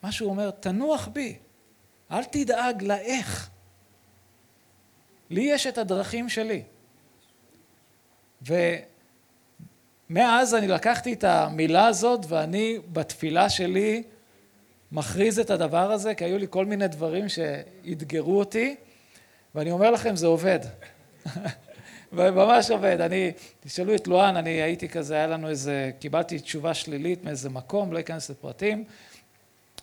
מה 0.03 0.13
שהוא 0.13 0.31
אומר, 0.31 0.51
תנוח 0.51 1.09
בי, 1.09 1.39
אל 2.11 2.25
תדאג 2.25 2.83
לאיך. 2.83 3.51
לי 5.33 5.43
יש 5.43 5.67
את 5.67 5.79
הדרכים 5.79 6.29
שלי. 6.29 6.63
ו... 8.49 8.55
מאז 10.11 10.55
אני 10.55 10.69
לקחתי 10.69 11.13
את 11.13 11.25
המילה 11.25 11.87
הזאת 11.87 12.21
ואני 12.29 12.79
בתפילה 12.93 13.51
שלי 13.51 14.03
מכריז 14.93 15.39
את 15.39 15.51
הדבר 15.51 15.93
הזה, 15.93 16.15
כי 16.15 16.25
היו 16.25 16.39
לי 16.39 16.47
כל 16.51 16.67
מיני 16.67 16.89
דברים 16.89 17.29
שאתגרו 17.29 18.39
אותי, 18.39 18.77
ואני 19.55 19.71
אומר 19.71 19.91
לכם, 19.91 20.17
זה 20.17 20.27
עובד. 20.27 20.59
ממש 22.13 22.71
עובד. 22.71 23.01
אני, 23.01 23.33
תשאלו 23.61 23.95
את 23.95 24.09
לואן, 24.09 24.37
אני 24.37 24.51
הייתי 24.51 24.89
כזה, 24.89 25.15
היה 25.15 25.27
לנו 25.27 25.49
איזה, 25.49 25.91
קיבלתי 25.99 26.39
תשובה 26.39 26.75
שלילית 26.75 27.25
מאיזה 27.25 27.51
מקום, 27.51 27.93
לא 27.93 28.01
אכנס 28.01 28.31
לפרטים, 28.31 28.85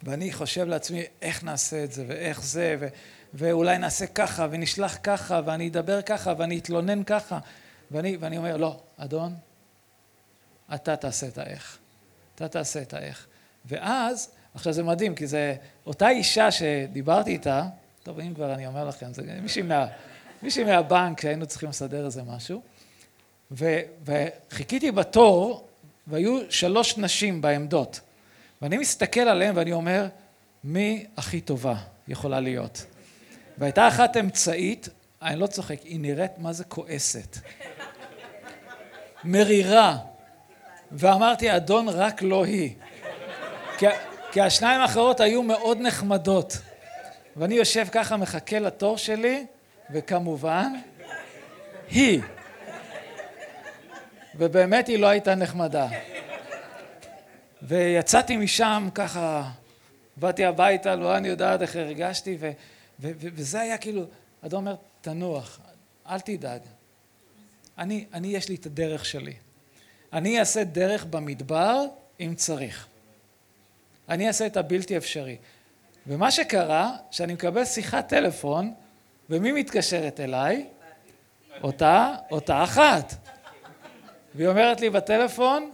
ואני 0.03 0.33
חושב 0.33 0.67
לעצמי, 0.67 1.03
איך 1.21 1.43
נעשה 1.43 1.83
את 1.83 1.91
זה, 1.91 2.03
ואיך 2.07 2.43
זה, 2.43 2.75
ו, 2.79 2.88
ואולי 3.33 3.77
נעשה 3.77 4.07
ככה, 4.07 4.47
ונשלח 4.51 4.97
ככה, 5.03 5.41
ואני 5.45 5.67
אדבר 5.67 6.01
ככה, 6.01 6.33
ואני 6.37 6.59
אתלונן 6.59 7.03
ככה, 7.03 7.39
ואני, 7.91 8.17
ואני 8.19 8.37
אומר, 8.37 8.57
לא, 8.57 8.79
אדון, 8.97 9.35
אתה 10.73 10.95
תעשה 10.95 11.27
את 11.27 11.37
האיך. 11.37 11.77
אתה 12.35 12.47
תעשה 12.47 12.81
את 12.81 12.93
האיך. 12.93 13.27
ואז, 13.65 14.29
עכשיו 14.53 14.73
זה 14.73 14.83
מדהים, 14.83 15.15
כי 15.15 15.27
זה 15.27 15.55
אותה 15.85 16.09
אישה 16.09 16.51
שדיברתי 16.51 17.31
איתה, 17.31 17.63
טוב, 18.03 18.19
אם 18.19 18.33
כבר 18.33 18.53
אני 18.53 18.67
אומר 18.67 18.87
לכם, 18.87 19.13
זה 19.13 19.21
מישהי, 19.41 19.61
מה, 19.61 19.87
מישהי 20.41 20.63
מהבנק 20.63 21.21
שהיינו 21.21 21.45
צריכים 21.45 21.69
לסדר 21.69 22.05
איזה 22.05 22.23
משהו, 22.23 22.61
ו, 23.51 23.79
וחיכיתי 24.05 24.91
בתור, 24.91 25.67
והיו 26.07 26.51
שלוש 26.51 26.97
נשים 26.97 27.41
בעמדות. 27.41 27.99
ואני 28.61 28.77
מסתכל 28.77 29.19
עליהן 29.19 29.57
ואני 29.57 29.71
אומר, 29.71 30.07
מי 30.63 31.05
הכי 31.17 31.41
טובה 31.41 31.75
יכולה 32.07 32.39
להיות? 32.39 32.85
והייתה 33.60 33.88
אחת 33.88 34.17
אמצעית, 34.17 34.89
אני 35.22 35.39
לא 35.39 35.48
צוחק, 35.48 35.82
היא 35.84 36.00
נראית 36.00 36.32
מה 36.38 36.54
זה 36.54 36.63
כועסת. 36.63 37.38
מרירה, 39.24 39.98
ואמרתי, 40.91 41.56
אדון, 41.56 41.89
רק 41.89 42.22
לא 42.22 42.45
היא. 42.45 42.76
כי, 43.78 43.86
כי 44.32 44.41
השניים 44.41 44.82
האחרות 44.82 45.19
היו 45.19 45.43
מאוד 45.43 45.78
נחמדות. 45.82 46.58
ואני 47.36 47.56
יושב 47.56 47.88
ככה, 47.91 48.17
מחכה 48.17 48.60
לתור 48.60 48.98
שלי, 48.98 49.45
וכמובן, 49.91 50.74
היא. 51.89 52.22
ובאמת 54.36 54.88
היא 54.88 55.00
לא 55.00 55.08
הייתה 55.08 55.36
נחמדה. 55.36 55.88
ויצאתי 57.62 58.38
משם 58.38 58.89
ככה, 58.95 59.50
באתי 60.17 60.45
הביתה, 60.45 60.95
לא 60.95 61.17
אני 61.17 61.28
יודעת 61.28 61.62
איך 61.62 61.76
הרגשתי, 61.76 62.38
ו, 62.39 62.52
וזה 62.99 63.59
היה 63.59 63.77
כאילו, 63.77 64.03
אדון 64.45 64.67
אומר, 64.67 64.75
תנוח, 65.01 65.59
אל 66.09 66.19
תדאג. 66.19 66.62
אני, 67.77 68.05
אני, 68.13 68.27
יש 68.27 68.49
לי 68.49 68.55
את 68.55 68.65
הדרך 68.65 69.05
שלי. 69.05 69.33
אני 70.13 70.39
אעשה 70.39 70.63
דרך 70.63 71.05
במדבר 71.05 71.85
אם 72.19 72.33
צריך. 72.35 72.88
אני 74.09 74.27
אעשה 74.27 74.45
את 74.45 74.57
הבלתי 74.57 74.97
אפשרי. 74.97 75.38
ומה 76.07 76.31
שקרה, 76.31 76.95
שאני 77.12 77.33
מקבל 77.33 77.65
שיחת 77.65 78.07
טלפון, 78.07 78.73
ומי 79.29 79.51
מתקשרת 79.51 80.19
אליי? 80.19 80.67
אותה, 81.63 82.15
אותה 82.31 82.63
אחת. 82.63 83.13
והיא 84.35 84.47
אומרת 84.47 84.81
לי 84.81 84.89
בטלפון, 84.89 85.71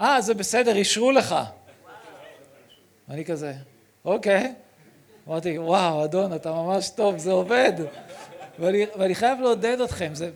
אה, 0.00 0.20
זה 0.20 0.34
בסדר, 0.34 0.76
אישרו 0.76 1.12
לך. 1.12 1.34
ואני 3.08 3.24
כזה, 3.24 3.54
אוקיי. 4.04 4.54
אמרתי, 5.28 5.58
וואו, 5.58 6.04
אדון, 6.04 6.34
אתה 6.34 6.52
ממש 6.52 6.90
טוב, 6.90 7.18
זה 7.18 7.32
עובד. 7.32 7.72
ואני, 8.58 8.86
ואני 8.98 9.14
חייב 9.14 9.40
לעודד 9.40 9.80
אתכם, 9.80 10.14
זה, 10.14 10.30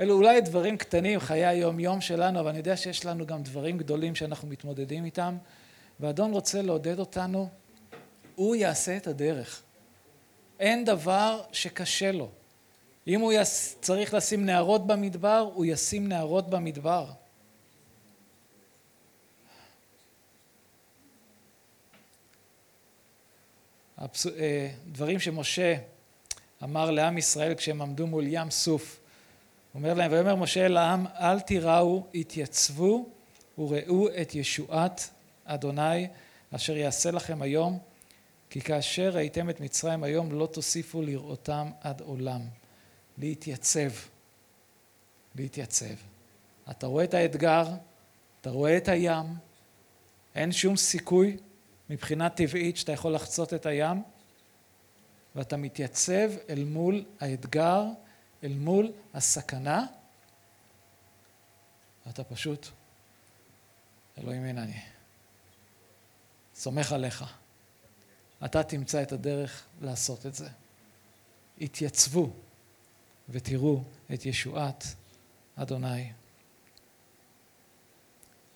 אלו 0.00 0.14
אולי 0.14 0.40
דברים 0.40 0.76
קטנים, 0.76 1.20
חיי 1.20 1.46
היום-יום 1.46 2.00
שלנו, 2.00 2.40
אבל 2.40 2.48
אני 2.48 2.58
יודע 2.58 2.76
שיש 2.76 3.06
לנו 3.06 3.26
גם 3.26 3.42
דברים 3.42 3.78
גדולים 3.78 4.14
שאנחנו 4.14 4.48
מתמודדים 4.48 5.04
איתם, 5.04 5.36
ואדון 6.00 6.32
רוצה 6.32 6.62
לעודד 6.62 6.98
אותנו, 6.98 7.48
הוא 8.34 8.56
יעשה 8.56 8.96
את 8.96 9.06
הדרך. 9.06 9.62
אין 10.60 10.84
דבר 10.84 11.40
שקשה 11.52 12.12
לו. 12.12 12.28
אם 13.06 13.20
הוא 13.20 13.32
יס... 13.32 13.76
צריך 13.80 14.14
לשים 14.14 14.46
נערות 14.46 14.86
במדבר, 14.86 15.50
הוא 15.54 15.64
ישים 15.64 16.08
נערות 16.08 16.50
במדבר. 16.50 17.04
הפס... 24.00 24.26
אה, 24.26 25.18
שמשה 25.18 25.76
אמר 26.62 26.90
לעם 26.90 27.18
ישראל 27.18 27.54
כשהם 27.54 27.82
עמדו 27.82 28.06
מול 28.06 28.24
ים 28.26 28.50
סוף. 28.50 29.00
הוא 29.72 29.80
אומר 29.80 29.94
להם, 29.94 30.12
ויאמר 30.12 30.36
משה 30.36 30.66
אל 30.66 30.76
העם, 30.76 31.06
אל 31.06 31.40
תיראו, 31.40 32.06
התייצבו 32.14 33.08
וראו 33.58 34.08
את 34.22 34.34
ישועת 34.34 35.10
אדוני 35.44 36.08
אשר 36.54 36.76
יעשה 36.76 37.10
לכם 37.10 37.42
היום, 37.42 37.78
כי 38.50 38.60
כאשר 38.60 39.10
ראיתם 39.14 39.50
את 39.50 39.60
מצרים 39.60 40.04
היום 40.04 40.32
לא 40.32 40.46
תוסיפו 40.46 41.02
לראותם 41.02 41.70
עד 41.80 42.00
עולם. 42.00 42.40
להתייצב. 43.18 43.90
להתייצב. 45.34 45.94
אתה 46.70 46.86
רואה 46.86 47.04
את 47.04 47.14
האתגר, 47.14 47.66
אתה 48.40 48.50
רואה 48.50 48.76
את 48.76 48.88
הים, 48.88 49.26
אין 50.34 50.52
שום 50.52 50.76
סיכוי 50.76 51.36
מבחינה 51.90 52.28
טבעית 52.28 52.76
שאתה 52.76 52.92
יכול 52.92 53.14
לחצות 53.14 53.54
את 53.54 53.66
הים, 53.66 54.02
ואתה 55.34 55.56
מתייצב 55.56 56.30
אל 56.48 56.64
מול 56.64 57.04
האתגר 57.20 57.84
אל 58.44 58.52
מול 58.52 58.92
הסכנה, 59.14 59.86
אתה 62.10 62.24
פשוט, 62.24 62.68
אלוהים 64.18 64.58
אני, 64.58 64.80
סומך 66.54 66.92
עליך. 66.92 67.24
אתה 68.44 68.62
תמצא 68.62 69.02
את 69.02 69.12
הדרך 69.12 69.64
לעשות 69.80 70.26
את 70.26 70.34
זה. 70.34 70.48
התייצבו 71.60 72.30
ותראו 73.28 73.82
את 74.14 74.26
ישועת 74.26 74.84
אדוני. 75.56 76.12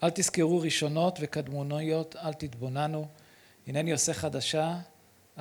אל 0.02 0.10
תזכרו 0.10 0.60
ראשונות 0.60 1.18
וקדמוניות, 1.20 2.16
אל 2.16 2.32
תתבוננו, 2.32 3.08
הנני 3.66 3.92
עושה 3.92 4.14
חדשה, 4.14 4.78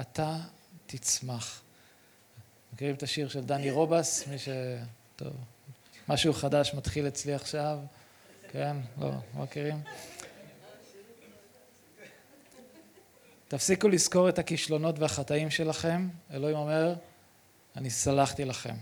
אתה 0.01 0.37
תצמח. 0.85 1.61
מכירים 2.73 2.95
את 2.95 3.03
השיר 3.03 3.29
של 3.29 3.43
דני 3.43 3.71
רובס? 3.71 4.27
מי 4.27 4.39
ש... 4.39 4.49
טוב, 5.15 5.33
משהו 6.09 6.33
חדש 6.33 6.73
מתחיל 6.73 7.07
אצלי 7.07 7.33
עכשיו, 7.33 7.79
כן? 8.51 8.77
לא, 9.01 9.09
לא 9.09 9.43
מכירים? 9.43 9.81
תפסיקו 13.47 13.89
לזכור 13.89 14.29
את 14.29 14.39
הכישלונות 14.39 14.99
והחטאים 14.99 15.49
שלכם, 15.49 16.09
אלוהים 16.33 16.57
אומר, 16.57 16.93
אני 17.75 17.89
סלחתי 17.89 18.45
לכם. 18.45 18.75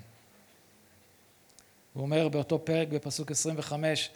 הוא 1.93 2.03
אומר 2.03 2.29
באותו 2.29 2.65
פרק 2.65 2.87
בפסוק 2.87 3.31
25, 3.31 4.09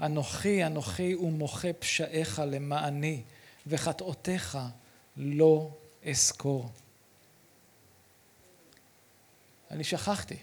אנוכי 0.00 0.66
אנוכי 0.66 1.14
ומוחה 1.14 1.72
פשעיך 1.72 2.42
למעני 2.46 3.22
וחטאותיך 3.66 4.58
לא 5.16 5.70
אזכור. 6.10 6.70
אני 9.70 9.84
שכחתי. 9.84 10.36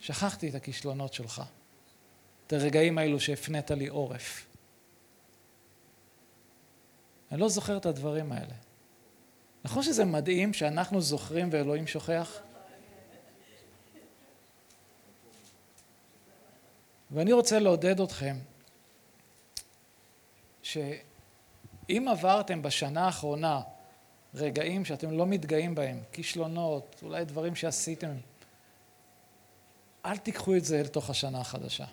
שכחתי 0.00 0.48
את 0.48 0.54
הכישלונות 0.54 1.14
שלך, 1.14 1.42
את 2.46 2.52
הרגעים 2.52 2.98
האלו 2.98 3.20
שהפנית 3.20 3.70
לי 3.70 3.86
עורף. 3.86 4.46
אני 7.32 7.40
לא 7.40 7.48
זוכר 7.48 7.76
את 7.76 7.86
הדברים 7.86 8.32
האלה. 8.32 8.54
נכון 9.64 9.82
שזה 9.82 10.04
מדהים 10.04 10.52
שאנחנו 10.52 11.00
זוכרים 11.00 11.48
ואלוהים 11.52 11.86
שוכח? 11.86 12.38
ואני 17.10 17.32
רוצה 17.32 17.58
לעודד 17.58 18.00
אתכם 18.00 18.36
שאם 20.64 22.08
עברתם 22.10 22.62
בשנה 22.62 23.04
האחרונה 23.06 23.60
רגעים 24.34 24.84
שאתם 24.84 25.10
לא 25.10 25.26
מתגאים 25.26 25.74
בהם, 25.74 26.00
כישלונות, 26.12 27.00
אולי 27.02 27.24
דברים 27.24 27.54
שעשיתם, 27.54 28.14
אל 30.04 30.16
תיקחו 30.16 30.56
את 30.56 30.64
זה 30.64 30.80
אל 30.80 30.86
תוך 30.86 31.10
השנה 31.10 31.40
החדשה. 31.40 31.84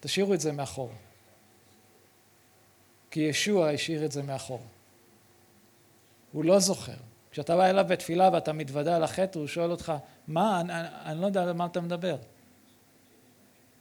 תשאירו 0.00 0.34
את 0.34 0.40
זה 0.40 0.52
מאחור. 0.52 0.90
כי 3.10 3.20
ישוע 3.20 3.70
השאיר 3.70 4.04
את 4.04 4.12
זה 4.12 4.22
מאחור. 4.22 4.60
הוא 6.32 6.44
לא 6.44 6.58
זוכר. 6.58 6.96
כשאתה 7.30 7.56
בא 7.56 7.66
אליו 7.66 7.84
בתפילה 7.88 8.30
ואתה 8.32 8.52
מתוודה 8.52 8.96
על 8.96 9.04
החטא, 9.04 9.38
הוא 9.38 9.46
שואל 9.46 9.70
אותך, 9.70 9.92
מה, 10.28 10.60
אני, 10.60 10.72
אני, 10.72 10.88
אני 11.04 11.20
לא 11.20 11.26
יודע 11.26 11.42
על 11.42 11.52
מה 11.52 11.66
אתה 11.66 11.80
מדבר. 11.80 12.16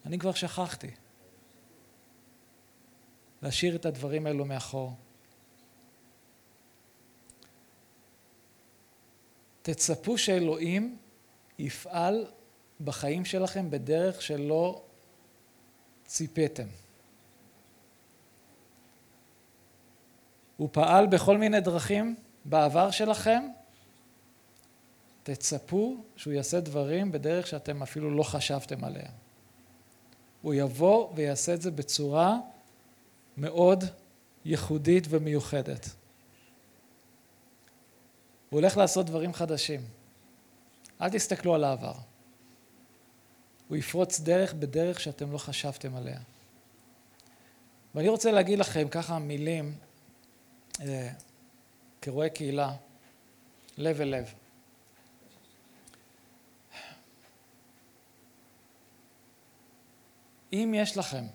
אני 0.06 0.20
כבר 0.20 0.34
שכחתי. 0.34 0.92
להשאיר 3.42 3.76
את 3.76 3.86
הדברים 3.86 4.28
האלו 4.28 4.46
מאחור. 4.46 4.94
תצפו 9.62 10.18
שאלוהים 10.18 10.98
יפעל 11.60 12.26
בחיים 12.84 13.26
שלכם 13.26 13.70
בדרך 13.70 14.22
שלא 14.22 14.82
ציפיתם. 16.06 16.68
הוא 20.58 20.70
פעל 20.72 21.08
בכל 21.08 21.38
מיני 21.38 21.62
דרכים 21.62 22.16
בעבר 22.46 22.92
שלכם, 22.92 23.44
תצפו 25.24 25.98
שהוא 26.16 26.34
יעשה 26.34 26.60
דברים 26.60 27.12
בדרך 27.12 27.48
שאתם 27.48 27.84
אפילו 27.84 28.12
לא 28.12 28.24
חשבתם 28.24 28.84
עליה. 28.84 29.10
הוא 30.42 30.54
יבוא 30.54 31.12
ויעשה 31.16 31.54
את 31.54 31.62
זה 31.62 31.72
בצורה 31.72 32.40
מאוד 33.38 33.84
ייחודית 34.46 35.04
ומיוחדת. 35.10 35.86
הוא 38.50 38.60
הולך 38.60 38.78
לעשות 38.78 39.06
דברים 39.06 39.34
חדשים. 39.34 39.82
אל 41.02 41.10
תסתכלו 41.10 41.56
על 41.56 41.64
העבר. 41.64 41.94
הוא 43.68 43.78
יפרוץ 43.78 44.20
דרך 44.20 44.54
בדרך 44.54 45.00
שאתם 45.00 45.32
לא 45.32 45.38
חשבתם 45.38 45.96
עליה. 45.96 46.20
ואני 47.96 48.10
רוצה 48.10 48.32
להגיד 48.32 48.60
לכם 48.60 48.88
ככה 48.88 49.20
מילים 49.20 49.76
אה, 50.82 51.10
כרואה 52.02 52.30
קהילה, 52.30 52.76
לב 53.78 54.02
אל 54.02 54.08
לב. 54.08 54.34
אם 60.54 60.74
יש 60.78 60.98
לכם 60.98 61.26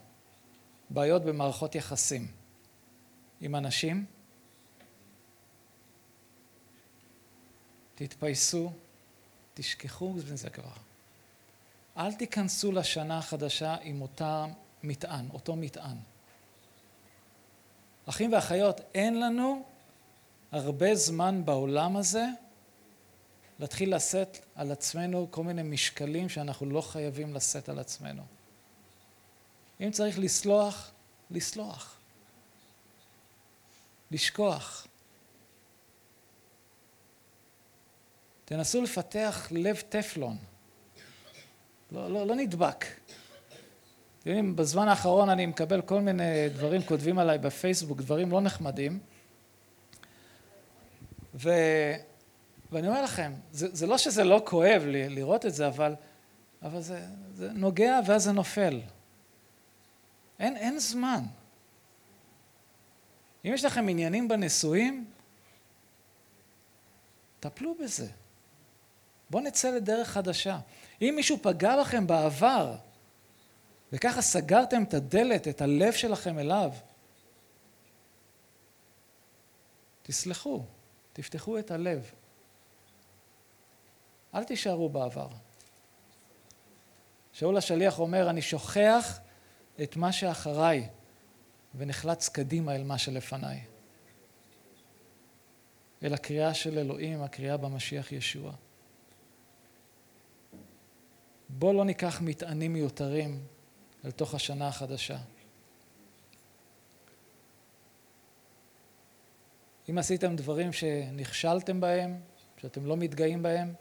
בעיות 0.93 1.25
במערכות 1.25 1.75
יחסים 1.75 2.27
עם 3.41 3.57
אנשים, 3.57 4.05
תתפייסו, 7.95 8.73
תשכחו 9.55 10.13
מזה 10.13 10.51
כבר. 10.51 10.73
אל 11.97 12.15
תיכנסו 12.15 12.73
לשנה 12.73 13.19
החדשה 13.19 13.77
עם 13.83 14.03
אותה 14.03 14.47
מטען, 14.83 15.29
אותו 15.33 15.57
מטען. 15.57 15.97
אחים 18.07 18.33
ואחיות, 18.33 18.81
אין 18.95 19.21
לנו 19.21 19.63
הרבה 20.53 20.95
זמן 20.95 21.45
בעולם 21.45 21.97
הזה 21.97 22.25
להתחיל 23.59 23.97
לשאת 23.97 24.39
על 24.55 24.73
עצמנו 24.73 25.27
כל 25.31 25.45
מיני 25.45 25.63
משקלים 25.63 26.29
שאנחנו 26.29 26.67
לא 26.67 26.81
חייבים 26.81 27.35
לשאת 27.35 27.69
על 27.69 27.79
עצמנו. 27.79 28.23
אם 29.81 29.91
צריך 29.91 30.19
לסלוח, 30.19 30.91
לסלוח. 31.31 31.97
לשכוח. 34.11 34.87
תנסו 38.45 38.83
לפתח 38.83 39.49
לב 39.51 39.83
טפלון. 39.89 40.37
לא, 41.93 42.11
לא, 42.11 42.27
לא 42.27 42.35
נדבק. 42.35 42.87
יודעים, 44.27 44.57
בזמן 44.57 44.89
האחרון 44.89 45.29
אני 45.29 45.47
מקבל 45.47 45.83
כל 45.83 46.01
מיני 46.01 46.49
דברים, 46.49 46.83
כותבים 46.83 47.19
עליי 47.19 47.39
בפייסבוק, 47.39 48.01
דברים 48.01 48.31
לא 48.31 48.41
נחמדים. 48.41 48.99
ו... 51.35 51.51
ואני 52.73 52.89
אומר 52.89 53.03
לכם, 53.03 53.33
זה, 53.53 53.69
זה 53.73 53.87
לא 53.87 53.99
שזה 53.99 54.25
לא 54.25 54.43
כואב 54.45 54.83
לי 54.87 55.09
לראות 55.09 55.47
את 55.47 55.55
זה, 55.55 55.69
אבל, 55.69 55.95
אבל 56.63 56.81
זה, 56.81 57.07
זה 57.35 57.53
נוגע 57.53 58.01
ואז 58.07 58.25
זה 58.25 58.33
נופל. 58.33 58.81
אין, 60.43 60.57
אין 60.57 60.79
זמן. 60.79 61.23
אם 63.45 63.51
יש 63.55 63.65
לכם 63.65 63.89
עניינים 63.89 64.29
בנישואים, 64.29 65.11
טפלו 67.41 67.75
בזה. 67.75 68.09
בואו 69.31 69.43
נצא 69.43 69.71
לדרך 69.71 70.09
חדשה. 70.09 70.59
אם 71.03 71.13
מישהו 71.17 71.39
פגע 71.43 71.77
לכם 71.77 72.07
בעבר, 72.07 72.77
וככה 73.93 74.23
סגרתם 74.23 74.83
את 74.83 74.95
הדלת, 74.95 75.49
את 75.49 75.61
הלב 75.61 75.93
שלכם 75.93 76.39
אליו, 76.39 76.73
תסלחו, 80.03 80.65
תפתחו 81.13 81.59
את 81.59 81.71
הלב. 81.71 82.11
אל 84.35 84.45
תישארו 84.45 84.89
בעבר. 84.89 85.29
שאול 87.33 87.57
השליח 87.57 87.99
אומר, 87.99 88.31
אני 88.31 88.43
שוכח 88.43 89.21
את 89.83 89.97
מה 89.97 90.13
שאחריי 90.13 90.89
ונחלץ 91.75 92.29
קדימה 92.29 92.75
אל 92.75 92.85
מה 92.85 92.99
שלפניי. 92.99 93.61
אל 96.03 96.15
הקריאה 96.15 96.55
של 96.55 96.79
אלוהים, 96.79 97.23
הקריאה 97.23 97.57
במשיח 97.57 98.13
ישוע. 98.13 98.53
בוא 101.49 101.75
לא 101.75 101.85
ניקח 101.85 102.21
מטענים 102.21 102.73
מיותרים 102.73 103.47
אל 104.05 104.11
תוך 104.11 104.35
השנה 104.35 104.69
החדשה. 104.69 105.19
אם 109.91 109.99
עשיתם 109.99 110.37
דברים 110.37 110.73
שנכשלתם 110.73 111.81
בהם, 111.81 112.21
שאתם 112.61 112.87
לא 112.87 112.97
מתגאים 112.97 113.43
בהם, 113.43 113.75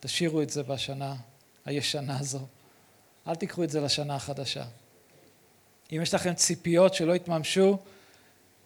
תשאירו 0.00 0.42
את 0.42 0.50
זה 0.50 0.62
בשנה 0.62 1.16
הישנה 1.64 2.18
הזו. 2.18 2.46
אל 3.28 3.34
תיקחו 3.34 3.64
את 3.64 3.70
זה 3.70 3.80
לשנה 3.80 4.14
החדשה. 4.14 4.64
אם 5.92 6.00
יש 6.02 6.14
לכם 6.14 6.34
ציפיות 6.34 6.94
שלא 6.94 7.16
יתממשו, 7.16 7.78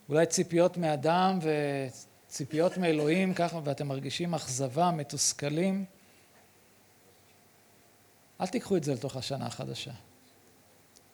אולי 0.09 0.27
ציפיות 0.27 0.77
מאדם 0.77 1.39
וציפיות 2.29 2.79
מאלוהים, 2.79 3.35
ככה, 3.35 3.61
ואתם 3.65 3.89
מרגישים 3.89 4.35
אכזבה, 4.35 4.91
מתוסכלים, 4.91 5.85
אל 8.41 8.47
תיקחו 8.47 8.77
את 8.77 8.85
זה 8.85 8.95
לתוך 8.95 9.17
השנה 9.17 9.47
החדשה. 9.47 9.93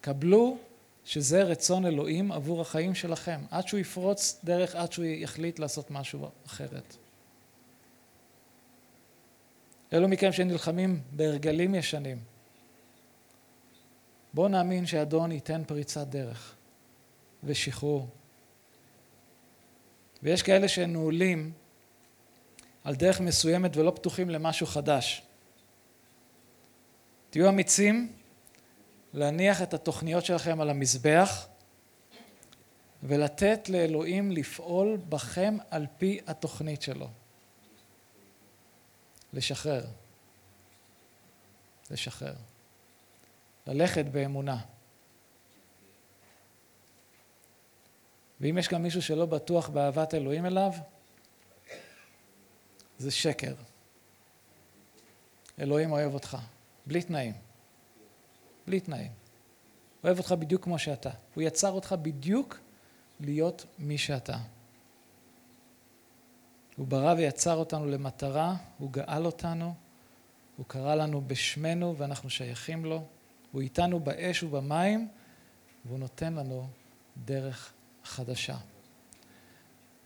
קבלו 0.00 0.58
שזה 1.04 1.42
רצון 1.42 1.86
אלוהים 1.86 2.32
עבור 2.32 2.60
החיים 2.60 2.94
שלכם, 2.94 3.40
עד 3.50 3.68
שהוא 3.68 3.80
יפרוץ 3.80 4.40
דרך, 4.44 4.74
עד 4.74 4.92
שהוא 4.92 5.04
יחליט 5.04 5.58
לעשות 5.58 5.90
משהו 5.90 6.30
אחרת. 6.46 6.96
אלו 9.92 10.08
מכם 10.08 10.32
שנלחמים 10.32 11.00
בהרגלים 11.12 11.74
ישנים, 11.74 12.18
בואו 14.34 14.48
נאמין 14.48 14.86
שאדון 14.86 15.32
ייתן 15.32 15.62
פריצת 15.66 16.06
דרך 16.06 16.54
ושחרור. 17.44 18.08
ויש 20.22 20.42
כאלה 20.42 20.68
שנעולים 20.68 21.52
על 22.84 22.94
דרך 22.94 23.20
מסוימת 23.20 23.76
ולא 23.76 23.90
פתוחים 23.90 24.30
למשהו 24.30 24.66
חדש. 24.66 25.22
תהיו 27.30 27.48
אמיצים 27.48 28.12
להניח 29.14 29.62
את 29.62 29.74
התוכניות 29.74 30.24
שלכם 30.24 30.60
על 30.60 30.70
המזבח 30.70 31.46
ולתת 33.02 33.68
לאלוהים 33.68 34.32
לפעול 34.32 34.96
בכם 35.08 35.56
על 35.70 35.86
פי 35.98 36.20
התוכנית 36.26 36.82
שלו. 36.82 37.08
לשחרר. 39.32 39.84
לשחרר. 41.90 42.34
ללכת 43.68 44.04
באמונה. 44.04 44.60
ואם 48.40 48.58
יש 48.58 48.68
גם 48.68 48.82
מישהו 48.82 49.02
שלא 49.02 49.26
בטוח 49.26 49.68
באהבת 49.68 50.14
אלוהים 50.14 50.46
אליו, 50.46 50.72
זה 52.98 53.10
שקר. 53.10 53.54
אלוהים 55.60 55.92
אוהב 55.92 56.14
אותך, 56.14 56.36
בלי 56.86 57.02
תנאים. 57.02 57.34
בלי 58.66 58.80
תנאים. 58.80 59.12
אוהב 60.04 60.18
אותך 60.18 60.32
בדיוק 60.32 60.64
כמו 60.64 60.78
שאתה. 60.78 61.10
הוא 61.34 61.42
יצר 61.42 61.70
אותך 61.70 61.94
בדיוק 62.02 62.58
להיות 63.20 63.66
מי 63.78 63.98
שאתה. 63.98 64.38
הוא 66.76 66.86
ברא 66.86 67.14
ויצר 67.14 67.54
אותנו 67.54 67.86
למטרה, 67.86 68.56
הוא 68.78 68.90
גאל 68.92 69.26
אותנו, 69.26 69.74
הוא 70.56 70.66
קרא 70.66 70.94
לנו 70.94 71.22
בשמנו 71.26 71.96
ואנחנו 71.96 72.30
שייכים 72.30 72.84
לו, 72.84 73.06
הוא 73.52 73.62
איתנו 73.62 74.00
באש 74.00 74.42
ובמים 74.42 75.08
והוא 75.84 75.98
נותן 75.98 76.34
לנו 76.34 76.68
דרך 77.24 77.72
חדשה. 78.04 78.56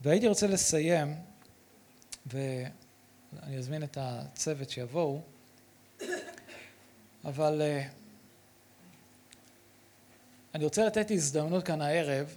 והייתי 0.01 0.28
רוצה 0.28 0.47
לסיים, 0.47 1.14
ואני 2.26 3.59
אזמין 3.59 3.82
את 3.82 3.99
הצוות 4.01 4.70
שיבואו, 4.70 5.20
אבל 7.24 7.62
אה, 7.62 7.88
אני 10.55 10.64
רוצה 10.64 10.86
לתת 10.86 11.11
הזדמנות 11.11 11.64
כאן 11.64 11.80
הערב 11.80 12.34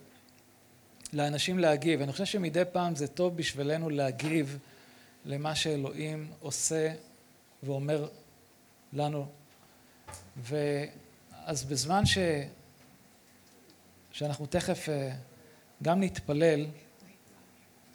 לאנשים 1.13 1.59
להגיב. 1.59 2.01
אני 2.01 2.11
חושב 2.11 2.25
שמדי 2.25 2.63
פעם 2.71 2.95
זה 2.95 3.07
טוב 3.07 3.37
בשבילנו 3.37 3.89
להגיב 3.89 4.57
למה 5.25 5.55
שאלוהים 5.55 6.31
עושה 6.39 6.93
ואומר 7.63 8.07
לנו. 8.93 9.27
ואז 10.37 11.63
בזמן 11.63 12.05
ש... 12.05 12.17
שאנחנו 14.11 14.45
תכף 14.45 14.89
אה, 14.89 15.15
גם 15.83 15.99
נתפלל, 15.99 16.67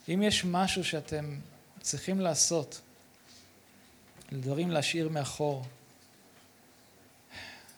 אם 0.09 0.23
יש 0.23 0.45
משהו 0.45 0.83
שאתם 0.83 1.39
צריכים 1.79 2.19
לעשות, 2.19 2.81
דברים 4.31 4.71
להשאיר 4.71 5.09
מאחור, 5.09 5.65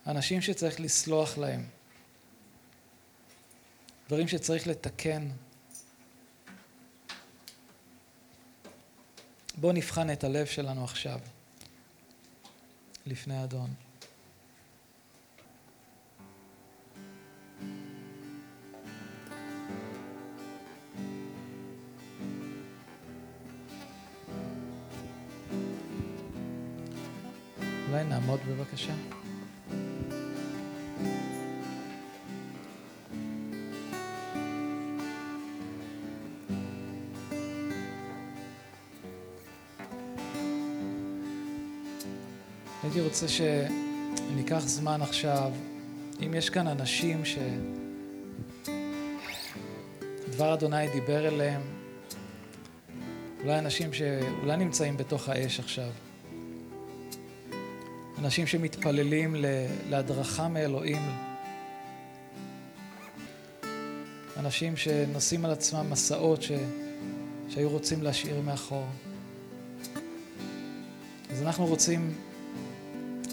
אנשים 0.08 0.42
שצריך 0.42 0.80
לסלוח 0.80 1.38
להם, 1.38 1.66
דברים 4.08 4.28
שצריך 4.28 4.68
לתקן. 4.68 5.30
בואו 9.58 9.72
נבחן 9.72 10.12
את 10.14 10.24
הלב 10.24 10.46
שלנו 10.46 10.84
עכשיו, 10.84 11.20
לפני 13.06 13.38
האדון. 13.38 13.83
אולי 28.04 28.16
נעמוד 28.16 28.40
בבקשה. 28.50 28.94
הייתי 42.84 43.02
רוצה 43.02 43.26
שניקח 43.28 44.60
זמן 44.60 45.02
עכשיו, 45.02 45.52
אם 46.26 46.34
יש 46.34 46.50
כאן 46.50 46.68
אנשים 46.68 47.22
שדבר 50.26 50.54
אדוני 50.54 50.90
דיבר 50.90 51.28
אליהם, 51.28 51.62
אולי 53.44 53.60
אנשים 53.60 53.94
שאולי 53.94 54.58
נמצאים 54.58 54.98
בתוך 54.98 55.30
האש 55.30 55.60
עכשיו, 55.60 55.90
אנשים 58.24 58.48
שמתפללים 58.48 59.36
להדרכה 59.90 60.48
מאלוהים, 60.48 61.02
אנשים 64.38 64.78
שנושאים 64.78 65.46
על 65.46 65.52
עצמם 65.52 65.86
מסעות 65.90 66.42
ש... 66.42 66.52
שהיו 67.50 67.70
רוצים 67.70 68.04
להשאיר 68.04 68.42
מאחור. 68.42 68.86
אז 71.32 71.42
אנחנו 71.42 71.66
רוצים 71.66 72.14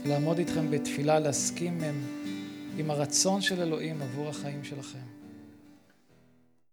לעמוד 0.04 0.38
איתכם 0.38 0.70
בתפילה, 0.70 1.18
להסכים 1.18 1.80
עם, 1.80 2.04
עם 2.76 2.90
הרצון 2.90 3.40
של 3.40 3.62
אלוהים 3.62 4.02
עבור 4.02 4.28
החיים 4.28 4.64
שלכם. 4.64 5.19